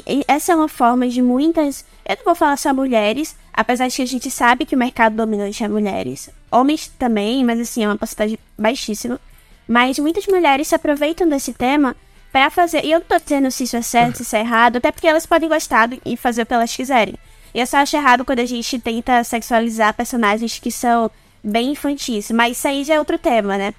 [0.05, 1.85] E, essa é uma forma de muitas.
[2.05, 5.15] Eu não vou falar só mulheres, apesar de que a gente sabe que o mercado
[5.15, 6.29] dominante é mulheres.
[6.51, 9.19] Homens também, mas assim, é uma porcentagem baixíssima.
[9.67, 11.95] Mas muitas mulheres se aproveitam desse tema
[12.31, 12.85] para fazer.
[12.85, 15.07] E eu não tô dizendo se isso é certo, se isso é errado, até porque
[15.07, 17.15] elas podem gostar e fazer o que elas quiserem.
[17.53, 21.09] E eu só acho errado quando a gente tenta sexualizar personagens que são
[21.47, 22.29] bem infantis.
[22.31, 23.73] Mas isso aí já é outro tema, né?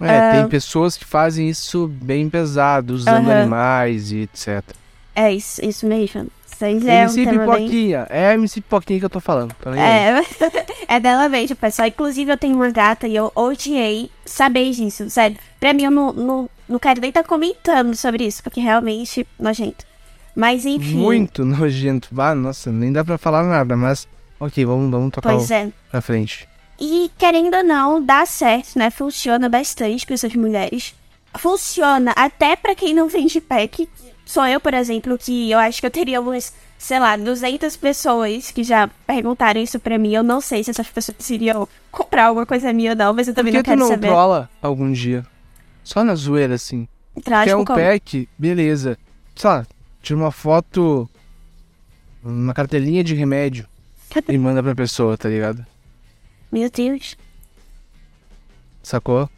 [0.00, 0.32] É, Ah.
[0.32, 4.62] tem pessoas que fazem isso bem pesado, usando animais e etc.
[5.14, 6.28] É isso, isso mesmo.
[6.50, 7.64] Isso aí já é um MC tema bem...
[7.64, 9.54] Pipoquinha, é a MC Pipoquinha que eu tô falando.
[9.54, 9.76] tá?
[9.78, 10.22] É,
[10.88, 11.88] é dela mesmo, pessoal.
[11.88, 15.36] Inclusive, eu tenho uma gata e eu odiei saber disso, sério.
[15.58, 19.84] Pra mim, eu não, não, não quero nem estar comentando sobre isso, porque realmente nojento.
[20.34, 20.94] Mas enfim.
[20.96, 22.08] Muito nojento.
[22.18, 24.06] Ah, nossa, nem dá pra falar nada, mas.
[24.38, 25.68] Ok, vamos, vamos tocar Pois é.
[25.90, 26.48] pra frente.
[26.80, 28.90] E querendo ou não, dá certo, né?
[28.90, 30.94] Funciona bastante para essas mulheres.
[31.36, 33.88] Funciona até pra quem não vende pack.
[34.24, 38.50] Sou eu, por exemplo, que eu acho que eu teria umas, sei lá, 200 pessoas
[38.50, 40.14] que já perguntaram isso pra mim.
[40.14, 43.34] Eu não sei se essas pessoas iriam comprar alguma coisa minha ou não, mas eu
[43.34, 44.06] Por também que não tu quero não saber.
[44.08, 45.26] trola algum dia?
[45.84, 46.88] Só na zoeira, assim.
[47.22, 47.78] Trágico Quer um como?
[47.78, 48.28] pack?
[48.38, 48.96] Beleza.
[49.36, 49.66] Sei lá,
[50.00, 51.08] tira uma foto.
[52.22, 53.66] Uma cartelinha de remédio.
[54.28, 55.64] e manda pra pessoa, tá ligado?
[56.50, 57.16] Meu Deus.
[58.82, 59.28] Sacou?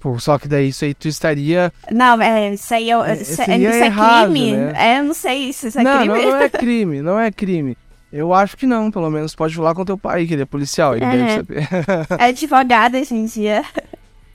[0.00, 1.72] Pô, só que daí isso aí tu estaria.
[1.90, 4.52] Não, é, isso aí, eu, É, isso, seria isso é errado, crime?
[4.52, 4.72] né?
[4.76, 6.14] É, eu não sei isso, isso é não, crime.
[6.14, 7.76] não, não é crime, não é crime.
[8.12, 10.94] Eu acho que não, pelo menos pode falar com teu pai, que ele é policial,
[10.94, 11.10] ele É.
[11.10, 11.68] deve saber.
[12.20, 13.64] É advogado hoje em dia.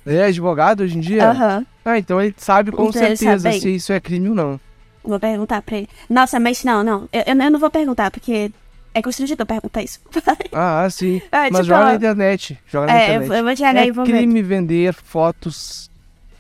[0.05, 1.29] é advogado hoje em dia?
[1.29, 1.65] Aham.
[1.85, 4.59] Ah, então ele sabe com Então certeza se isso é crime ou não.
[5.03, 5.89] Vou perguntar pra ele.
[6.09, 7.07] Nossa, mas não, não.
[7.13, 8.51] Eu, eu não vou perguntar, porque
[8.93, 9.99] é constrangedor perguntar isso.
[10.51, 11.21] Ah, sim.
[11.31, 12.59] É, Mas tipo, joga ó, na internet.
[12.67, 13.37] Joga na É, internet.
[13.37, 14.11] eu vou jogar é e vou ver.
[14.13, 15.89] crime vender fotos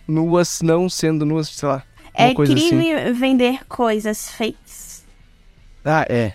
[0.07, 1.83] nuas, não sendo nuas, sei lá.
[2.13, 2.67] É coisa assim.
[2.69, 5.03] crime vender coisas fakes.
[5.85, 6.33] Ah, é.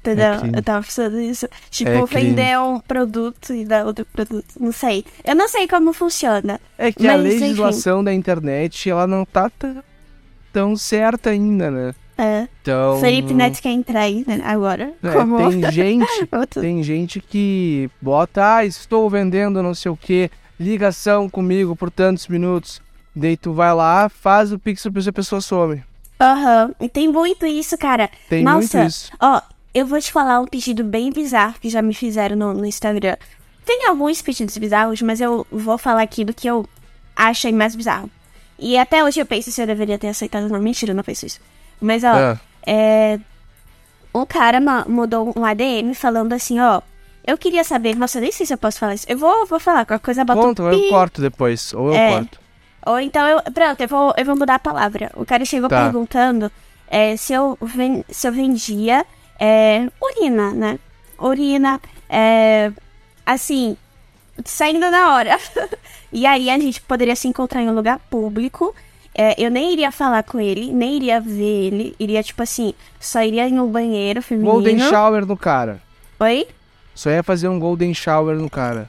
[0.00, 0.32] Entendeu?
[0.32, 0.56] É crime.
[0.56, 1.46] eu tava pensando nisso.
[1.70, 2.30] Tipo, É crime.
[2.30, 4.46] vender um produto e dar outro produto.
[4.58, 5.04] Não sei.
[5.22, 6.58] Eu não sei como funciona.
[6.78, 7.40] É que a Mas, enfim.
[7.44, 9.50] legislação da internet, ela não tá
[10.52, 11.94] tão certa ainda, né?
[12.20, 12.48] É.
[12.60, 13.00] Então...
[13.00, 14.92] Felipe Neto quer entrar aí né, agora.
[15.02, 16.28] é, como Tem gente,
[16.60, 22.28] tem gente que bota, ah, estou vendendo não sei o que, ligação comigo por tantos
[22.28, 22.82] minutos.
[23.16, 25.82] Daí tu vai lá, faz o pix pra pessoa, a pessoa some.
[26.20, 26.74] Aham.
[26.78, 28.10] E tem muito isso, cara.
[28.28, 29.10] Tem Nossa, muito isso.
[29.18, 29.40] ó,
[29.72, 33.16] eu vou te falar um pedido bem bizarro que já me fizeram no, no Instagram.
[33.64, 36.68] Tem alguns pedidos bizarros, mas eu vou falar aqui do que eu
[37.16, 38.10] achei mais bizarro.
[38.58, 40.48] E até hoje eu penso se eu deveria ter aceitado.
[40.48, 41.40] Não, mentira, eu não penso isso.
[41.80, 42.40] Mas, ó, Ah.
[42.66, 43.18] é.
[44.14, 46.82] Um cara mandou um ADM falando assim, ó.
[47.26, 49.06] Eu queria saber, nossa, eu nem sei se eu posso falar isso.
[49.08, 50.88] Eu vou, vou falar, qualquer coisa bota Conta, um eu pi.
[50.88, 52.10] corto depois, ou eu É.
[52.18, 52.40] corto.
[52.86, 53.42] Ou então eu.
[53.52, 55.12] Pronto, eu vou, eu vou mudar a palavra.
[55.14, 55.82] O cara chegou Tá.
[55.84, 56.50] perguntando
[56.88, 59.04] é, se, eu ven- se eu vendia
[59.38, 60.78] é, urina, né?
[61.18, 62.72] Urina, é,
[63.24, 63.76] assim,
[64.44, 65.38] saindo na hora.
[66.12, 68.74] e aí a gente poderia se encontrar em um lugar público.
[69.22, 71.94] É, eu nem iria falar com ele, nem iria ver ele.
[72.00, 74.50] Iria, tipo assim, só iria um banheiro feminino.
[74.50, 75.78] Golden shower no cara.
[76.18, 76.48] Oi?
[76.94, 78.88] Só ia fazer um golden shower no cara.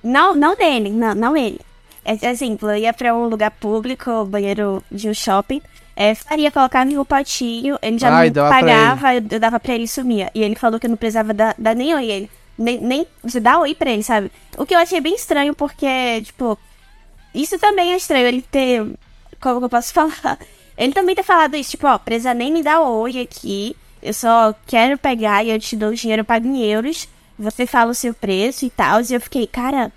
[0.00, 1.60] Não, não dele, não, não ele.
[2.04, 5.60] É, exemplo, eu ia pra um lugar público, banheiro de um shopping,
[5.96, 9.74] é, faria, colocava em um potinho, ele já e me pagava, eu, eu dava pra
[9.74, 10.30] ele e sumia.
[10.36, 12.30] E ele falou que eu não precisava dar, dar nem oi a ele.
[12.56, 14.30] Nem, nem você dá oi pra ele, sabe?
[14.56, 16.56] O que eu achei bem estranho, porque, tipo,
[17.34, 18.86] isso também é estranho, ele ter.
[19.40, 20.38] Como que eu posso falar?
[20.76, 23.76] Ele também ter falado isso, tipo, ó, precisa nem me dar oi aqui.
[24.02, 27.08] Eu só quero pegar e eu te dou o dinheiro, eu pago em euros.
[27.38, 29.00] Você fala o seu preço e tal.
[29.00, 29.92] E eu fiquei, cara.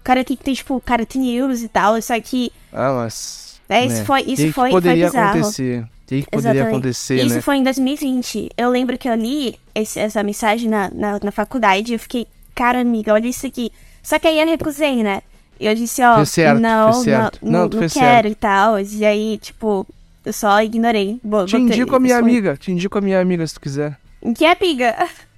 [0.00, 1.98] O cara aqui que tem, tipo, cara tem euros e tal.
[1.98, 2.52] Isso aqui.
[2.72, 3.60] Ah, mas...
[3.68, 5.38] É, isso né, foi- isso que que foi- foi poderia bizarro.
[5.40, 5.80] acontecer?
[5.82, 6.68] O que, que poderia Exatamente.
[6.76, 7.40] acontecer, Isso né?
[7.40, 8.50] foi em 2020.
[8.56, 12.28] Eu lembro que eu li esse- essa mensagem na, na, na faculdade e eu fiquei,
[12.54, 13.72] cara, amiga, olha isso aqui.
[14.04, 15.20] Só que aí eu recusei, né?
[15.58, 17.38] E eu disse, ó, Fez certo, não, fez certo.
[17.42, 18.78] não, Não, não, tu não quero e tal.
[18.80, 19.86] E aí, tipo,
[20.24, 21.18] eu só ignorei.
[21.24, 23.98] Bo- Te indico a minha amiga, te indico a minha amiga se tu quiser.
[24.36, 24.94] Que amiga?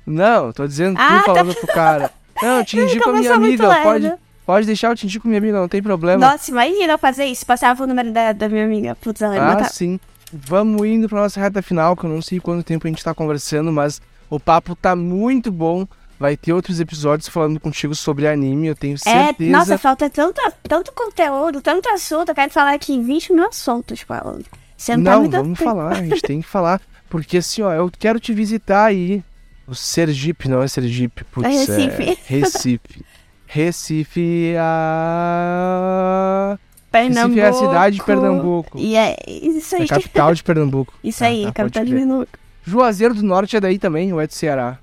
[0.06, 1.20] Não, tô dizendo Ah, tu tá.
[1.34, 2.10] falando pro cara.
[2.40, 4.12] Não, eu te indico a minha amiga, pode,
[4.46, 6.30] pode deixar, eu te indico minha amiga, não tem problema.
[6.30, 7.44] Nossa, imagina eu fazer isso.
[7.44, 8.94] Passava o número da, da minha amiga.
[8.96, 9.70] Putz, ela ia Ah, matar.
[9.70, 10.00] sim.
[10.32, 13.14] Vamos indo pra nossa reta final, que eu não sei quanto tempo a gente tá
[13.14, 15.86] conversando, mas o papo tá muito bom.
[16.18, 19.50] Vai ter outros episódios falando contigo sobre anime, eu tenho É, certeza.
[19.52, 22.30] nossa, falta tanto, tanto conteúdo, tanto assunto.
[22.30, 24.42] Eu quero falar aqui 20 mil assuntos, Paulo.
[24.76, 25.70] Você não, tá Não, dando vamos tempo.
[25.70, 26.80] falar, a gente tem que falar.
[27.08, 29.22] Porque assim, ó, eu quero te visitar aí.
[29.66, 32.18] O Sergipe, não é Sergipe, putz, É Recife.
[32.26, 33.04] Recife.
[33.46, 36.58] Recife, a...
[36.90, 37.34] Pernambuco.
[37.34, 38.78] Recife é a cidade de Pernambuco.
[38.78, 39.84] E é isso É aí.
[39.84, 40.94] a capital de Pernambuco.
[41.04, 41.92] Isso Tá, aí, tá, capital de.
[41.94, 42.38] Pernambuco.
[42.64, 44.78] Juazeiro do Norte é daí também, ou é do Ceará?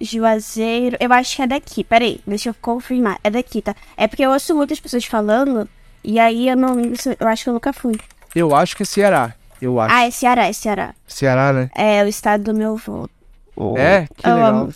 [0.00, 1.84] Juazeiro, eu acho que é daqui.
[1.84, 3.18] Peraí, deixa eu confirmar.
[3.22, 3.74] É daqui, tá?
[3.96, 5.68] É porque eu ouço muitas pessoas falando,
[6.04, 7.16] e aí eu não lembro se.
[7.18, 7.94] Eu acho que eu nunca fui.
[8.34, 9.34] Eu acho que é Ceará.
[9.60, 9.94] Eu acho.
[9.94, 10.94] Ah, é Ceará, é Ceará.
[11.06, 11.70] Ceará, né?
[11.74, 13.08] É o estado do meu avô.
[13.76, 14.54] É, que Eu legal.
[14.54, 14.74] amo.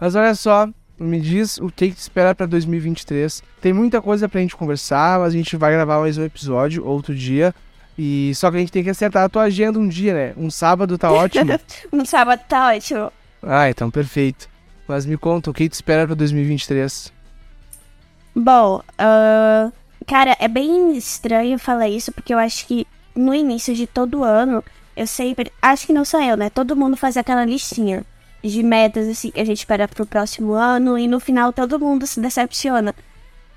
[0.00, 0.68] Mas olha só,
[0.98, 3.42] me diz o que que te espera pra 2023.
[3.60, 7.14] Tem muita coisa pra gente conversar, mas a gente vai gravar mais um episódio outro
[7.14, 7.54] dia.
[7.96, 10.32] E só que a gente tem que acertar a tua agenda um dia, né?
[10.36, 11.52] Um sábado tá ótimo.
[11.92, 13.12] No sábado tá ótimo.
[13.42, 14.48] Ah, então perfeito.
[14.86, 17.12] Mas me conta, o que te espera pra 2023?
[18.34, 19.70] Bom, ahn,
[20.06, 24.64] cara, é bem estranho falar isso, porque eu acho que no início de todo ano,
[24.96, 25.52] eu sempre.
[25.60, 26.48] Acho que não sou eu, né?
[26.50, 28.04] Todo mundo faz aquela listinha
[28.42, 32.06] de metas, assim, que a gente espera pro próximo ano, e no final todo mundo
[32.06, 32.94] se decepciona.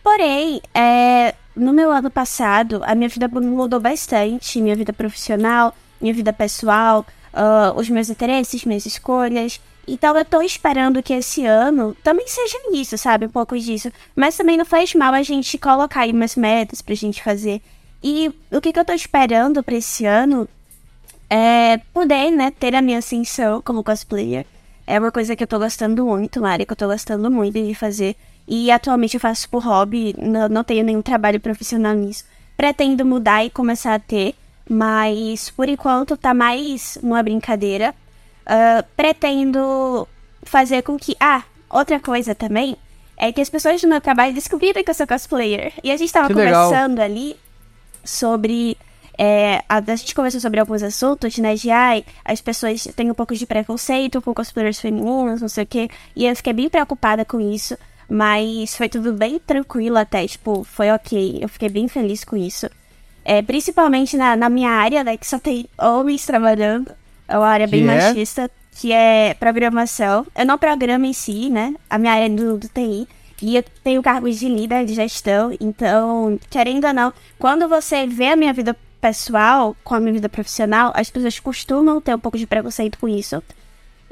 [0.03, 6.13] Porém, é, no meu ano passado, a minha vida mudou bastante, minha vida profissional, minha
[6.13, 9.61] vida pessoal, ah, os meus interesses, minhas escolhas.
[9.87, 13.25] Então eu tô esperando que esse ano também seja isso, sabe?
[13.25, 13.91] Um pouco disso.
[14.15, 17.61] Mas também não faz mal a gente colocar aí umas metas pra gente fazer.
[18.03, 20.47] E o que, que eu tô esperando pra esse ano
[21.29, 24.45] é poder, né, ter a minha ascensão como cosplayer.
[24.85, 27.73] É uma coisa que eu tô gostando muito, área que eu tô gostando muito de
[27.73, 28.15] fazer.
[28.47, 32.25] E atualmente eu faço por hobby, não, não tenho nenhum trabalho profissional nisso.
[32.57, 34.35] Pretendo mudar e começar a ter,
[34.69, 37.95] mas por enquanto tá mais uma brincadeira.
[38.53, 40.05] Ah, pretendo
[40.43, 41.15] fazer com que.
[41.17, 42.75] Ah, outra coisa também
[43.15, 45.71] é que as pessoas do meu trabalho descobriram que eu sou cosplayer.
[45.81, 46.65] E a gente tava Que legal.
[46.65, 47.37] conversando ali
[48.03, 48.77] sobre
[49.17, 51.55] é, a, a gente conversou sobre alguns assuntos, né?
[51.55, 55.67] De ai, as pessoas têm um pouco de preconceito com cosplayers femininos, não sei o
[55.67, 55.89] quê.
[56.13, 57.77] E eu fiquei bem preocupada com isso.
[58.09, 61.39] Mas foi tudo bem tranquilo até, tipo, foi ok.
[61.41, 62.69] Eu fiquei bem feliz com isso.
[63.23, 65.15] É, principalmente na, na minha área, né?
[65.15, 66.91] Que só tem homens trabalhando.
[67.31, 67.95] É uma área bem Que é?
[67.95, 70.27] machista, que é programação.
[70.35, 71.73] Eu não programo em si, né?
[71.89, 73.07] A minha área é do, do TI.
[73.41, 75.55] E eu tenho cargos de líder de gestão.
[75.59, 80.27] Então, querendo ou não, quando você vê a minha vida pessoal com a minha vida
[80.27, 83.41] profissional, as pessoas costumam ter um pouco de preconceito com isso.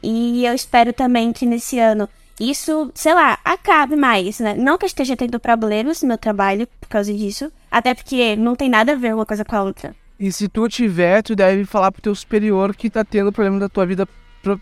[0.01, 2.07] E eu espero também que nesse ano
[2.39, 4.55] isso, sei lá, acabe mais, né?
[4.55, 8.55] Não que eu esteja tendo problemas no meu trabalho por causa disso, até porque não
[8.55, 9.93] tem nada a ver uma coisa com a outra.
[10.19, 13.69] E se tu tiver, tu deve falar pro teu superior que tá tendo problema da
[13.69, 14.07] tua vida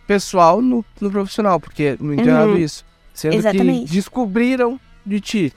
[0.05, 2.13] pessoal no, no profissional, porque não Uhum.
[2.13, 2.85] entendo isso.
[3.13, 3.87] Sendo Exatamente.
[3.87, 5.53] que descobriram de ti.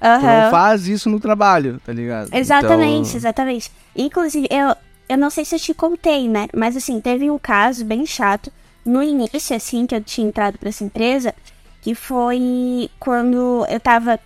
[0.00, 2.28] Tu não faz isso no trabalho, tá ligado?
[2.34, 3.70] Exatamente, Então, exatamente.
[3.96, 4.74] Inclusive, eu,
[5.08, 6.48] eu não sei se eu te contei, né?
[6.54, 8.52] Mas assim, teve um caso bem chato
[8.84, 11.32] no início, assim, que eu tinha entrado pra essa empresa,
[11.80, 14.18] que foi quando eu tava.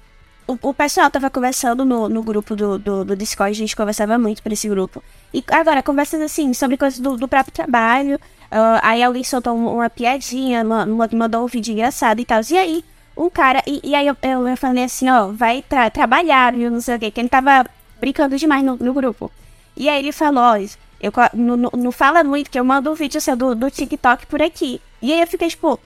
[0.49, 4.17] O, o pessoal tava conversando no, no grupo do, do, do Discord, a gente conversava
[4.19, 5.03] muito por esse grupo.
[5.33, 8.19] E agora, conversas assim, sobre coisas do, do próprio trabalho.
[8.51, 12.41] ah, aí alguém soltou um- uma piadinha, ma- ma- mandou um vídeo engraçado e tal.
[12.51, 12.85] E aí,
[13.15, 13.63] um cara.
[13.67, 16.71] E, e aí eu, eu, falei assim, ó, vai tra- trabalhar, viu?
[16.71, 17.11] Não sei o quê.
[17.11, 17.67] Que ele tava
[18.01, 19.31] brincando demais no, no grupo.
[19.77, 23.21] E aí ele falou, ó, eu, não, não, fala muito que eu mando um vídeo
[23.21, 24.81] seu do, do TikTok por aqui.
[25.03, 25.79] E aí eu fiquei tipo.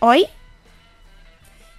[0.00, 0.28] Oi?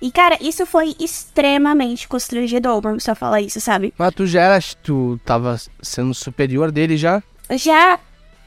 [0.06, 3.91] E cara, isso foi extremamente constrangedor pra pessoa falar isso, sabe?
[3.98, 7.24] Mas tu já era, tu tava sendo superior dele já?
[7.52, 7.98] Já.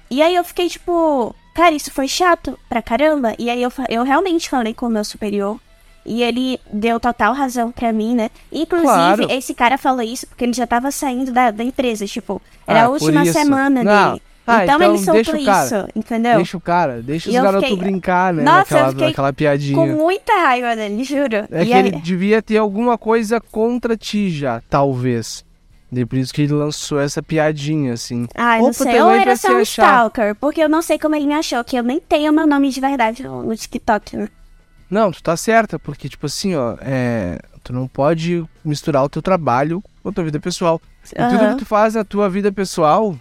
[0.09, 3.35] E aí eu fiquei tipo, cara, isso foi chato pra caramba.
[3.40, 5.59] E aí eu, eu realmente falei com o meu superior.
[6.07, 8.31] E ele deu total razão pra mim, né?
[8.53, 9.27] Inclusive, Claro.
[9.31, 12.07] esse cara falou isso porque ele já tava saindo da, da empresa.
[12.07, 14.09] Tipo, era Ah, a última semana Não.
[14.12, 14.23] dele.
[14.50, 15.64] Ah, então, então ele soltou deixa o cara.
[15.66, 16.37] isso, entendeu?
[16.37, 18.42] Deixa o cara, deixa E os eu garotos fiquei- brincar, né?
[18.42, 19.87] Nossa, eu naquela, fiquei naquela Com piadinha.
[19.96, 21.37] muita raiva dele, juro.
[21.50, 25.44] É E que aí- ele devia ter alguma coisa contra ti já, talvez.
[25.90, 28.26] E por isso que ele lançou essa piadinha, assim.
[28.58, 29.00] Ou não sei.
[29.00, 30.34] Ou era só um stalker.
[30.34, 32.78] Porque eu não sei como ele me achou, que eu nem tenho meu nome de
[32.80, 34.28] verdade no, TikTok, né?
[34.90, 37.38] Não, tu tá certa, porque, tipo assim, ó, é...
[37.64, 40.80] tu não pode misturar o teu trabalho com a tua vida pessoal.
[41.11, 43.16] E tudo que tu faz na tua vida pessoal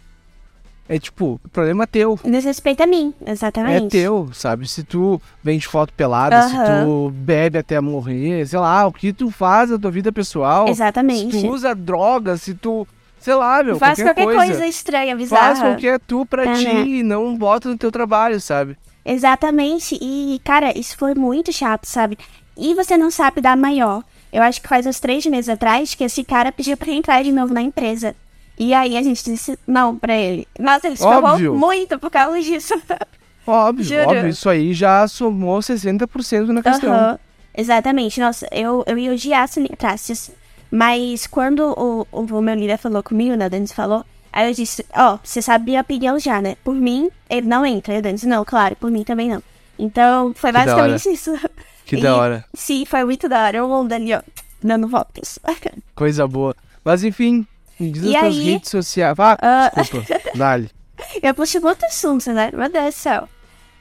[0.90, 2.20] é, tipo, problema teu.
[2.24, 3.86] Desrespeita a mim, exatamente.
[3.86, 4.68] É teu, sabe?
[4.68, 6.86] Se tu vende foto pelada, se Aham.
[6.86, 10.68] tu bebe até morrer, sei lá, o que tu faz na tua vida pessoal.
[10.70, 11.36] Exatamente.
[11.36, 12.88] Se tu usa droga, se tu,
[13.20, 14.66] sei lá, meu, Faz qualquer, qualquer coisa.
[14.68, 15.48] estranha, bizarra.
[15.56, 16.82] Faz qualquer tu pra É, ti né?
[16.86, 18.78] e não bota no teu trabalho, sabe?
[19.04, 19.98] Exatamente.
[20.02, 22.18] E, cara, isso foi muito chato, sabe?
[22.58, 24.04] E você não sabe dar maior.
[24.32, 27.32] Eu acho que faz uns três meses atrás que esse cara pediu pra entrar de
[27.32, 28.16] novo na empresa.
[28.58, 30.48] E aí a gente disse não pra ele.
[30.60, 32.74] Nossa, ele se ferrou muito por causa disso.
[33.46, 34.10] Óbvio, Juro.
[34.10, 37.18] óbvio, isso aí já somou 60% na questão.
[37.56, 38.20] Exatamente.
[38.20, 40.12] Nossa, eu, eu ia odiar se ele entrasse.
[40.12, 40.34] assim.
[40.70, 44.86] Mas quando o, o, meu líder falou comigo, né, o Denis falou, aí eu disse,
[44.94, 46.58] ó, você sabe a opinião já, né?
[46.64, 47.96] Por mim, ele não entra.
[47.96, 49.42] E o Denis, não, claro, por mim também não.
[49.80, 51.34] Então, foi Que basicamente isso.
[51.86, 53.66] Que E- da hora, Sim, foi muito da hora.
[53.66, 54.22] O mundo ali, ó,
[54.62, 55.40] dando voltas.
[55.96, 56.56] coisa boa.
[56.84, 57.46] Mas enfim,
[57.80, 58.44] me diz E as aí?
[58.52, 59.16] redes sociais.
[59.20, 59.72] Ah, Ah.
[59.82, 60.70] desculpa, dale.
[61.22, 62.50] Eu puxei muito assunto, né?
[62.54, 63.30] Meu Deus do céu.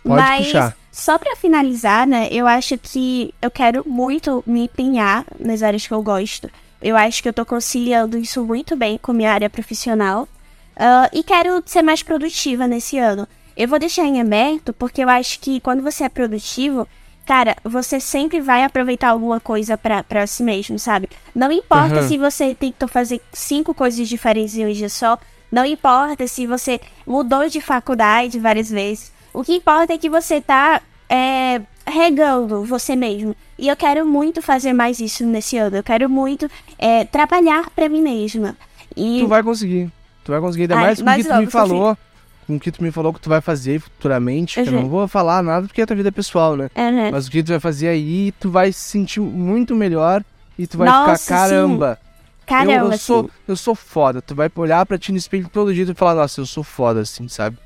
[0.05, 0.77] Pode Mas, puxar.
[0.93, 2.29] só pra finalizar, né?
[2.31, 6.49] Eu acho que eu quero muito me empenhar nas áreas que eu gosto.
[6.81, 10.29] Eu acho que eu tô conciliando isso muito bem com minha área profissional.
[10.77, 13.27] Ah, e quero ser mais produtiva nesse ano.
[13.57, 16.87] Eu vou deixar em aberto porque eu acho que quando você é produtivo,
[17.27, 21.09] cara, você sempre vai aproveitar alguma coisa pra, pra si mesmo, sabe?
[21.35, 22.09] Não importa Aham.
[22.09, 25.19] se você tentou fazer cinco coisas diferentes em um dia só.
[25.51, 29.13] Não importa se você mudou de faculdade várias vezes.
[29.35, 33.35] O que importa é que você tá é, regando você mesmo.
[33.59, 35.77] E eu quero muito fazer mais isso nesse ano.
[35.77, 38.57] Eu quero muito é, trabalhar pra mim mesma.
[38.97, 39.91] E Tu vai conseguir.
[40.25, 41.99] Tu vai conseguir, ainda Ai, mais o que tu me Sofia.
[42.47, 44.63] Com o que tu me falou que tu vai fazer futuramente.
[44.63, 44.83] Que eu Uhum.
[44.83, 46.71] não vou falar nada porque é tua vida pessoal, né?
[46.77, 47.11] né?
[47.11, 50.23] Mas o que tu vai fazer aí, tu vai se sentir muito melhor
[50.59, 51.99] e tu vai Nossa, ficar, caramba.
[52.47, 52.99] Caramba, eu, eu assim.
[52.99, 54.23] sou, eu sou foda.
[54.23, 57.01] Tu vai olhar pra ti no espelho todo dia e falar, nossa, eu sou foda,
[57.01, 57.59] assim, sabe?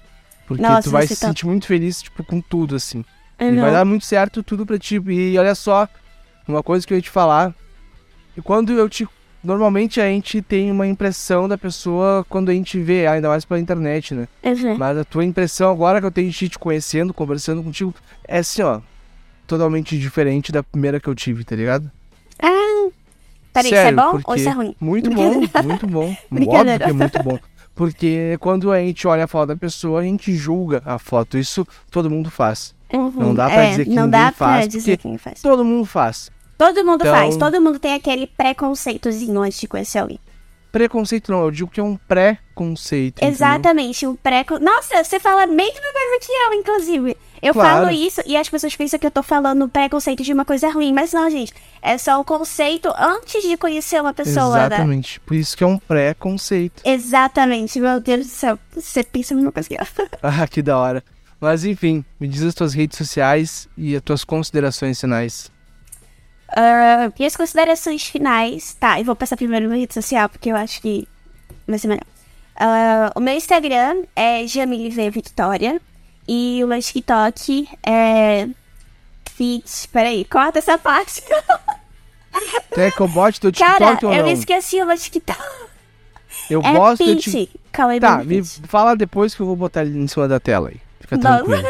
[0.47, 3.05] Porque Nossa, tu vai se tá- sentir muito feliz, tipo, com tudo, assim.
[3.39, 5.01] E vai dar muito certo tudo pra ti.
[5.09, 5.87] E olha só,
[6.49, 7.55] uma coisa que eu ia te falar.
[8.37, 9.07] E quando eu te.
[9.43, 13.59] Normalmente a gente tem uma impressão da pessoa quando a gente vê, ainda mais pela
[13.59, 14.29] internet, né?
[14.45, 14.77] Uhum.
[14.77, 17.95] Mas a tua impressão agora que eu tenho de te conhecendo, conversando contigo,
[18.29, 18.81] é assim, ó.
[19.47, 21.91] Totalmente diferente da primeira que eu tive, tá ligado?
[22.39, 22.89] Ah,
[23.53, 24.77] peraí, isso é Sério, bom ou isso é ruim?
[24.79, 25.33] Muito bom,
[25.65, 26.15] muito bom.
[26.31, 27.39] Óbvio que é muito bom.
[27.75, 31.39] Porque quando a gente olha a foto da pessoa, a gente julga a foto.
[31.39, 32.75] Isso todo mundo faz.
[32.93, 35.19] Uhum, Não dá pra é, dizer que Não ninguém dá pra faz, dizer porque quem
[35.19, 35.41] faz.
[35.41, 36.31] Todo mundo faz.
[36.61, 37.37] Todo mundo Então- faz.
[37.37, 40.19] Todo mundo tem aquele preconceitozinho antes de conhecer alguém.
[40.71, 43.17] Preconceito não, eu digo que é um pré-conceito.
[43.19, 43.35] entendeu?
[43.35, 44.45] Exatamente, um pré...
[44.61, 47.17] Nossa, você fala a mesma coisa que eu, inclusive.
[47.43, 47.87] Eu Claro.
[47.87, 50.93] falo isso e as pessoas pensam que eu tô falando preconceito de uma coisa ruim.
[50.93, 51.53] Mas não, gente.
[51.83, 54.67] É só um conceito antes de conhecer uma pessoa, né?
[54.67, 55.19] Exatamente.
[55.21, 56.83] Por isso que é um pré-conceito.
[56.85, 58.59] Exatamente, meu Deus do céu.
[58.73, 59.79] Você pensa a mesma coisa que eu.
[60.23, 61.03] Ah, que da hora.
[61.41, 65.51] Mas enfim, me diz as tuas redes sociais e as tuas considerações finais.
[66.57, 68.75] Ah, e as considerações finais.
[68.79, 71.07] Tá, eu vou passar primeiro na rede social, porque eu acho que
[71.67, 72.05] vai ser melhor.
[72.57, 75.81] Ah, o meu Instagram é Jamile V Victoria.
[76.29, 78.49] E o meu TikTok é.
[79.35, 79.89] Fit.
[79.89, 81.23] Peraí, corta essa parte.
[82.73, 84.31] Quer que eu bote teu Cara, TikTok ou eu não?
[84.33, 85.41] esqueci o meu TikTok.
[86.49, 87.31] Eu É boto TikTok.
[87.31, 87.61] Fit.
[87.73, 90.69] Calma aí, Tá, me fala depois que eu vou botar ele em cima da tela
[90.69, 90.81] aí.
[91.01, 91.69] Fica tranquilo.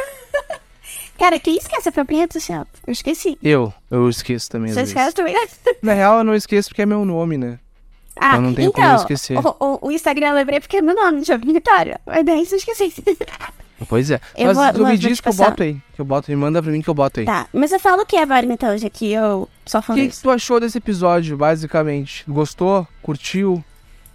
[1.20, 2.66] Cara, quem esquece a própria rede social?
[2.86, 3.38] Eu esqueci.
[3.42, 5.36] Eu, eu esqueço também Você esquece também?
[5.82, 7.58] Na real, eu não esqueço porque é meu nome, né?
[8.16, 9.38] Ah, Eu não tenho como então, esquecer.
[9.38, 12.00] O, o, o Instagram eu lembrei porque é meu nome, Jamile Victoria.
[12.06, 12.94] Mas daí eu esqueci.
[13.88, 14.20] Pois é.
[14.36, 15.80] Eu Mas vou- tu me diz que eu boto aí.
[15.94, 17.24] Que eu boto, me manda pra mim que eu boto aí.
[17.24, 20.06] Tá, mas eu falo o que agora então, já que eu só O falo que,
[20.06, 20.22] que isso.
[20.22, 22.22] tu achou desse episódio, basicamente?
[22.28, 22.86] Gostou?
[23.02, 23.64] Curtiu?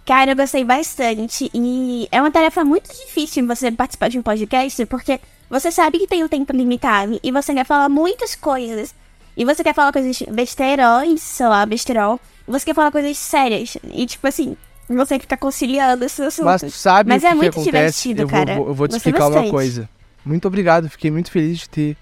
[0.06, 1.50] Cara, eu gostei bastante.
[1.52, 6.06] E é uma tarefa muito difícil você participar de um podcast, porque você sabe que
[6.06, 8.94] tem um tempo limitado e você quer falar muitas coisas.
[9.36, 12.20] E você quer falar coisas besteirões, sei lá, besterol.
[12.46, 13.76] Você quer falar coisas sérias.
[13.92, 14.56] E tipo assim,
[14.88, 16.44] você fica conciliando esses assuntos.
[16.44, 17.72] Mas tu sabe Mas o é que, que muito acontece?
[18.08, 18.54] divertido, eu cara.
[18.56, 19.50] vou- eu vou te Gostei explicar uma bastante.
[19.50, 19.88] coisa.
[20.24, 21.96] Muito obrigado, fiquei muito feliz de ter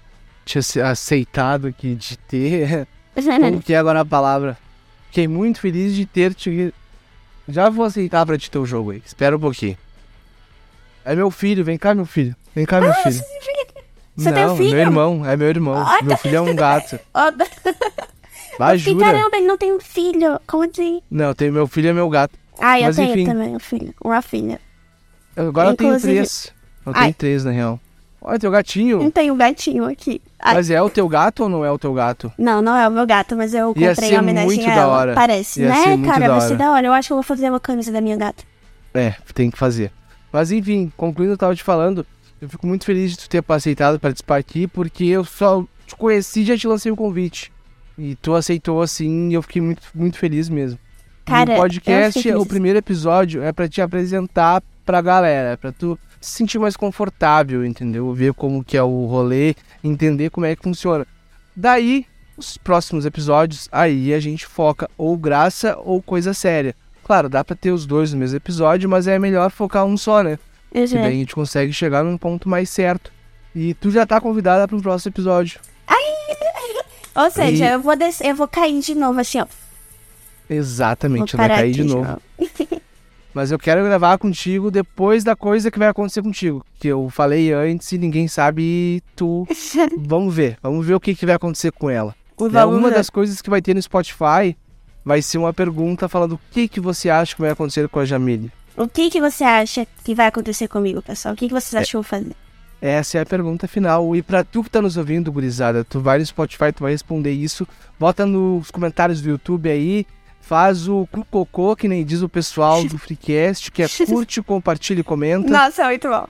[0.45, 2.87] te ace- aceitado aqui, de ter.
[3.41, 4.57] Como que é agora a palavra?
[5.07, 6.73] Fiquei muito feliz de ter te.
[7.47, 9.01] Já vou aceitar pra te ter o jogo aí.
[9.05, 9.77] Espera um pouquinho.
[11.03, 12.35] É meu filho, vem cá, meu filho.
[12.55, 13.21] Vem cá, meu filho.
[14.15, 14.69] Você Não, tem um filho?
[14.71, 15.75] meu irmão, é meu irmão.
[15.75, 16.97] Ah, meu filho é um gato.
[17.13, 17.31] Ó,
[18.57, 19.05] Vai, eu fiquei, jura?
[19.05, 20.39] caramba, ele não tem um filho.
[20.47, 21.01] Como assim?
[21.11, 22.33] Não, tem, meu filho é meu gato.
[22.59, 23.25] Ah, eu Mas, tenho enfim.
[23.25, 23.93] também um filho.
[24.01, 24.61] Uma filha.
[25.35, 26.53] Agora eu tenho Inclusive- três.
[26.85, 27.01] Eu Ai.
[27.01, 27.79] tenho três, na real.
[28.27, 28.97] Olha, teu gatinho.
[29.03, 30.19] Não tem um gatinho aqui.
[30.39, 32.31] Ai, Mas é o teu gato ou não é o teu gato?
[32.37, 34.75] Não, não é o meu gato, mas eu Ia comprei ser em homenagem muito a
[34.75, 34.97] da ela.
[34.97, 35.13] hora.
[35.13, 36.27] Parece, Ia né, ser muito cara?
[36.27, 36.55] da Vai ser hora.
[36.57, 36.87] da hora.
[36.87, 38.43] Eu acho que eu vou fazer uma camisa da minha gata.
[38.93, 39.91] É, tem que fazer.
[40.31, 42.05] Mas enfim, concluindo o que eu tava te falando,
[42.41, 46.41] eu fico muito feliz de tu ter aceitado participar aqui, porque eu só te conheci
[46.41, 47.51] e já te lancei o convite.
[47.97, 50.79] E tu aceitou assim, e eu fiquei muito, muito feliz mesmo.
[51.25, 55.55] Cara, o eu podcast, fiquei o primeiro episódio, é pra te apresentar pra galera, é
[55.55, 58.11] pra tu se sentir mais confortável, entendeu?
[58.13, 61.05] Ver como que é o rolê, entender como é que funciona.
[61.55, 62.05] Daí,
[62.37, 66.75] os próximos episódios, aí a gente foca ou graça ou coisa séria.
[67.03, 70.23] Claro, dá pra ter os dois no mesmo episódio, mas é melhor focar um só,
[70.23, 70.39] né?
[70.73, 73.11] Eu Que daí a gente consegue chegar num ponto mais certo.
[73.55, 75.59] E tu já tá convidada para um próximo episódio.
[77.15, 79.45] Ou seja, E- eu vou descer, eu vou cair de novo assim, ó.
[79.45, 82.21] Vou Exatamente, vai parar cair de novo.
[83.35, 86.65] Mas eu quero gravar contigo depois da coisa que vai acontecer contigo.
[86.79, 89.45] Que eu falei antes e ninguém sabe e tu.
[89.99, 90.57] vamos ver.
[90.63, 92.15] Vamos ver o que, que vai acontecer com ela.
[92.39, 94.55] Né, Uma das coisas que vai ter no Spotify
[95.03, 98.05] vai ser uma pergunta falando o que, que você acha que vai acontecer com a
[98.05, 98.49] Jamile.
[98.77, 101.33] O que que você acha que vai acontecer comigo, pessoal?
[101.33, 101.59] O que que É.
[101.59, 102.35] vocês acham fazer?
[102.81, 104.15] Essa é a pergunta final.
[104.15, 107.31] E pra tu que tá nos ouvindo, gurizada, tu vai no Spotify, tu vai responder
[107.31, 107.67] isso.
[107.99, 110.05] Bota nos comentários do YouTube aí.
[110.47, 114.99] Faz o cu cocô, que nem diz o pessoal do Freecast, que é curte, compartilha
[114.99, 115.49] e comenta.
[115.49, 116.27] Nossa, muito bom.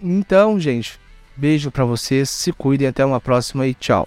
[0.00, 1.00] Então, gente,
[1.36, 4.06] beijo pra vocês, se cuidem, até uma próxima e tchau.